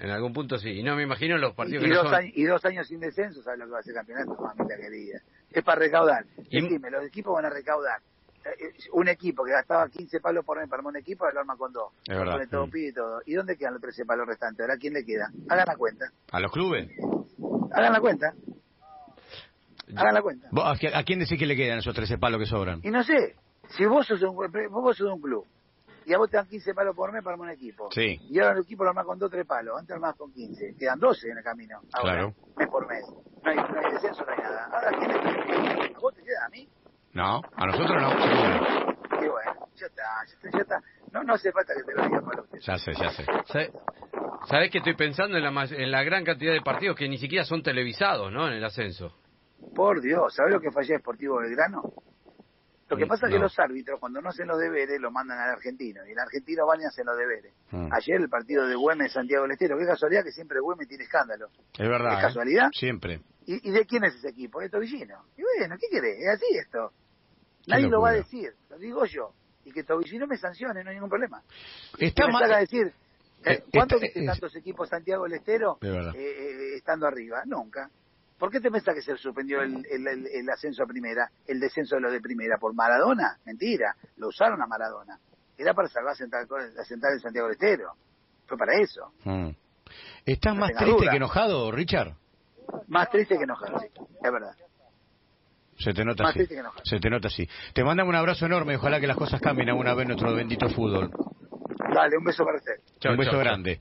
en, 0.00 0.10
algún 0.10 0.32
punto 0.32 0.58
sí. 0.58 0.70
Y 0.70 0.82
no 0.82 0.96
me 0.96 1.04
imagino 1.04 1.38
los 1.38 1.54
partidos 1.54 1.84
y, 1.84 1.88
que 1.88 1.94
dos 1.94 2.04
son... 2.04 2.14
años, 2.14 2.32
y 2.34 2.44
dos 2.44 2.64
años 2.64 2.86
sin 2.86 3.00
descenso, 3.00 3.42
¿sabes 3.42 3.60
lo 3.60 3.66
que 3.66 3.72
va 3.72 3.78
a 3.78 3.82
el 3.86 3.94
campeonato? 3.94 4.34
Mamita 4.34 4.76
querida. 4.76 5.20
Es 5.50 5.64
para 5.64 5.78
recaudar. 5.78 6.26
Y... 6.50 6.68
Dime, 6.68 6.90
los 6.90 7.06
equipos 7.06 7.32
van 7.32 7.46
a 7.46 7.50
recaudar. 7.50 8.00
Eh, 8.44 8.72
un 8.92 9.08
equipo 9.08 9.44
que 9.44 9.52
gastaba 9.52 9.88
15 9.88 10.20
palos 10.20 10.44
por 10.44 10.58
mes 10.58 10.68
para 10.68 10.82
un 10.82 10.96
equipo, 10.96 11.28
lo 11.30 11.40
arma 11.40 11.56
con 11.56 11.72
dos. 11.72 11.92
Es 12.06 12.16
verdad. 12.16 12.40
todo 12.50 12.66
mm. 12.66 12.76
y 12.76 12.92
todo. 12.92 13.22
¿Y 13.26 13.34
dónde 13.34 13.56
quedan 13.56 13.74
los 13.74 13.82
13 13.82 14.04
palos 14.04 14.26
restantes? 14.26 14.60
Ahora, 14.60 14.76
¿quién 14.78 14.94
le 14.94 15.04
queda? 15.04 15.30
Hagan 15.48 15.64
la 15.66 15.76
cuenta. 15.76 16.06
¿A 16.30 16.40
los 16.40 16.52
clubes? 16.52 16.88
Hagan 17.72 17.92
la 17.92 18.00
cuenta. 18.00 18.34
Hagan 19.96 20.14
la 20.14 20.22
cuenta. 20.22 20.48
¿A 20.52 21.02
quién 21.04 21.20
decís 21.20 21.38
que 21.38 21.46
le 21.46 21.56
quedan 21.56 21.78
esos 21.78 21.94
13 21.94 22.18
palos 22.18 22.40
que 22.40 22.46
sobran? 22.46 22.80
Y 22.82 22.90
no 22.90 23.02
sé. 23.02 23.36
Si 23.76 23.86
vos 23.86 24.06
sos 24.06 24.22
un, 24.22 24.34
vos 24.70 24.96
sos 24.96 25.08
un 25.08 25.20
club 25.20 25.46
y 26.04 26.12
a 26.12 26.18
vos 26.18 26.30
te 26.30 26.36
dan 26.36 26.46
15 26.46 26.74
palos 26.74 26.94
por 26.94 27.12
mes 27.12 27.22
para 27.22 27.36
un 27.36 27.50
equipo. 27.50 27.88
Sí. 27.92 28.18
Y 28.28 28.38
ahora 28.40 28.56
el 28.56 28.62
equipo 28.62 28.84
lo 28.84 28.90
armás 28.90 29.06
con 29.06 29.18
2 29.18 29.30
3 29.30 29.46
palos, 29.46 29.78
antes 29.78 29.94
armás 29.94 30.16
con 30.16 30.32
15. 30.32 30.74
Quedan 30.78 30.98
12 30.98 31.30
en 31.30 31.38
el 31.38 31.44
camino. 31.44 31.80
Ahora, 31.92 32.12
claro. 32.12 32.34
Mes 32.56 32.68
por 32.68 32.86
mes. 32.88 33.04
No 33.42 33.50
hay, 33.50 33.56
no 33.56 33.80
hay 33.80 33.92
descenso, 33.92 34.24
no 34.24 34.32
hay 34.32 34.38
nada. 34.38 34.64
Ahora, 34.66 34.90
¿quién 34.98 35.10
es? 35.10 36.00
¿Vos 36.00 36.14
te 36.14 36.22
queda 36.22 36.46
a 36.46 36.48
mí? 36.48 36.68
No, 37.14 37.40
a 37.56 37.66
nosotros 37.66 38.00
no, 38.00 38.10
Qué 39.20 39.28
bueno, 39.28 39.68
ya 39.74 39.86
está, 39.86 40.02
ya 40.26 40.34
está, 40.34 40.50
ya 40.50 40.62
está. 40.62 40.82
No, 41.12 41.22
no 41.22 41.34
hace 41.34 41.52
falta 41.52 41.74
que 41.74 41.82
te 41.82 41.94
lo 41.94 42.04
diga 42.04 42.20
para 42.22 42.42
usted. 42.42 42.58
Ya 42.60 42.78
sé, 42.78 42.92
ya 42.94 43.10
sé. 43.10 43.70
¿Sabes 44.48 44.70
que 44.70 44.78
estoy 44.78 44.94
pensando 44.96 45.36
en 45.36 45.44
la, 45.44 45.64
en 45.64 45.90
la 45.90 46.02
gran 46.02 46.24
cantidad 46.24 46.52
de 46.52 46.62
partidos 46.62 46.96
que 46.96 47.08
ni 47.08 47.18
siquiera 47.18 47.44
son 47.44 47.62
televisados, 47.62 48.32
¿no? 48.32 48.48
En 48.48 48.54
el 48.54 48.64
ascenso. 48.64 49.14
Por 49.74 50.00
Dios, 50.00 50.34
¿sabes 50.34 50.52
lo 50.52 50.60
que 50.60 50.70
falló 50.70 50.98
Sportivo 50.98 51.38
Belgrano? 51.38 51.82
Lo 52.92 52.98
que 52.98 53.06
pasa 53.06 53.26
es 53.26 53.32
que 53.32 53.38
los 53.38 53.58
árbitros, 53.58 53.98
cuando 53.98 54.20
no 54.20 54.28
hacen 54.28 54.46
los 54.46 54.58
deberes, 54.58 55.00
lo 55.00 55.10
mandan 55.10 55.38
al 55.38 55.50
argentino. 55.50 56.06
Y 56.06 56.12
el 56.12 56.18
argentino 56.18 56.66
van 56.66 56.82
y 56.82 56.84
hacen 56.84 57.06
los 57.06 57.16
deberes. 57.16 57.54
Mm. 57.70 57.88
Ayer 57.90 58.20
el 58.20 58.28
partido 58.28 58.66
de 58.66 58.74
Güemes 58.74 59.12
Santiago 59.12 59.44
del 59.44 59.52
Estero. 59.52 59.78
Qué 59.78 59.86
casualidad 59.86 60.22
que 60.22 60.30
siempre 60.30 60.60
Güemes 60.60 60.88
tiene 60.88 61.04
escándalo. 61.04 61.48
Es 61.72 61.88
verdad. 61.88 62.12
¿Es 62.12 62.18
¿eh? 62.18 62.22
casualidad? 62.22 62.68
Siempre. 62.72 63.22
¿Y, 63.46 63.70
de 63.70 63.86
quién 63.86 64.04
es 64.04 64.14
ese 64.16 64.28
equipo? 64.28 64.60
De 64.60 64.68
Tobillino. 64.68 65.24
Y 65.38 65.42
bueno, 65.42 65.76
¿qué 65.80 65.86
querés? 65.90 66.18
Es 66.18 66.28
así 66.34 66.44
esto. 66.54 66.92
Nadie 67.66 67.88
lo 67.88 68.00
va 68.00 68.10
a 68.10 68.14
decir. 68.14 68.54
Lo 68.70 68.78
digo 68.78 69.04
yo. 69.04 69.32
Y 69.64 69.72
que 69.72 69.84
Tobillino 69.84 70.26
me 70.26 70.36
sancione, 70.36 70.82
no 70.82 70.90
hay 70.90 70.96
ningún 70.96 71.10
problema. 71.10 71.42
Está 71.98 72.26
mal. 72.28 72.52
a 72.52 72.58
decir, 72.58 72.86
eh, 73.44 73.52
eh, 73.52 73.64
¿cuánto 73.72 73.98
viste 73.98 74.24
tantos 74.24 74.54
equipos 74.56 74.88
Santiago 74.88 75.24
del 75.24 75.34
Estero 75.34 75.78
estando 76.74 77.06
arriba? 77.06 77.42
Nunca. 77.46 77.88
¿Por 78.38 78.50
qué 78.50 78.58
te 78.58 78.72
pensás 78.72 78.96
que 78.96 79.02
se 79.02 79.16
suspendió 79.16 79.62
el, 79.62 79.86
el, 79.88 80.50
ascenso 80.50 80.82
a 80.82 80.86
primera, 80.86 81.30
el 81.46 81.60
descenso 81.60 81.94
de 81.94 82.00
los 82.00 82.12
de 82.12 82.20
primera? 82.20 82.58
¿Por 82.58 82.74
Maradona? 82.74 83.38
Mentira, 83.46 83.94
lo 84.16 84.28
usaron 84.28 84.60
a 84.60 84.66
Maradona. 84.66 85.16
Era 85.56 85.74
para 85.74 85.86
salvar 85.88 86.16
la 86.18 86.84
central 86.84 87.14
de 87.14 87.20
Santiago 87.20 87.46
del 87.46 87.54
Estero. 87.54 87.92
Fue 88.46 88.58
para 88.58 88.80
eso. 88.80 89.12
Mm. 89.22 89.50
¿Estás 90.26 90.56
más 90.56 90.72
triste 90.72 91.06
que 91.08 91.16
enojado, 91.16 91.70
Richard? 91.70 92.16
Más 92.88 93.08
triste 93.10 93.36
que 93.36 93.44
enojado, 93.44 93.78
sí, 93.78 93.86
es 93.96 94.32
verdad. 94.32 94.56
Se 95.78 95.92
te 95.92 96.04
nota 96.04 96.24
así. 96.28 96.46
Se 96.84 96.98
te 96.98 97.10
nota 97.10 97.28
así. 97.28 97.48
Te 97.72 97.82
mandamos 97.82 98.10
un 98.10 98.16
abrazo 98.16 98.46
enorme. 98.46 98.76
Ojalá 98.76 99.00
que 99.00 99.06
las 99.06 99.16
cosas 99.16 99.40
cambien 99.40 99.68
alguna 99.68 99.94
vez 99.94 100.02
en 100.02 100.08
nuestro 100.08 100.34
bendito 100.34 100.68
fútbol. 100.68 101.10
Dale, 101.94 102.16
un 102.16 102.24
beso 102.24 102.44
para 102.44 102.58
usted. 102.58 103.10
un 103.10 103.16
beso 103.16 103.38
grande. 103.38 103.80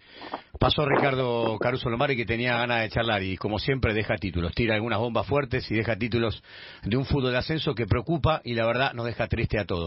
Pasó 0.60 0.86
Ricardo 0.86 1.58
Caruso 1.60 1.90
Lomari 1.90 2.16
que 2.16 2.26
tenía 2.26 2.58
ganas 2.58 2.82
de 2.82 2.90
charlar 2.90 3.24
y 3.24 3.36
como 3.36 3.58
siempre 3.58 3.94
deja 3.94 4.16
títulos, 4.18 4.54
tira 4.54 4.76
algunas 4.76 5.00
bombas 5.00 5.26
fuertes 5.26 5.70
y 5.72 5.76
deja 5.76 5.96
títulos 5.96 6.44
de 6.84 6.98
un 6.98 7.06
fútbol 7.06 7.32
de 7.32 7.40
ascenso 7.40 7.74
que 7.74 7.88
preocupa 7.88 8.42
y 8.44 8.54
la 8.54 8.68
verdad 8.68 8.94
nos 8.94 9.06
deja 9.06 9.28
triste 9.28 9.58
a 9.58 9.66
todos. 9.66 9.80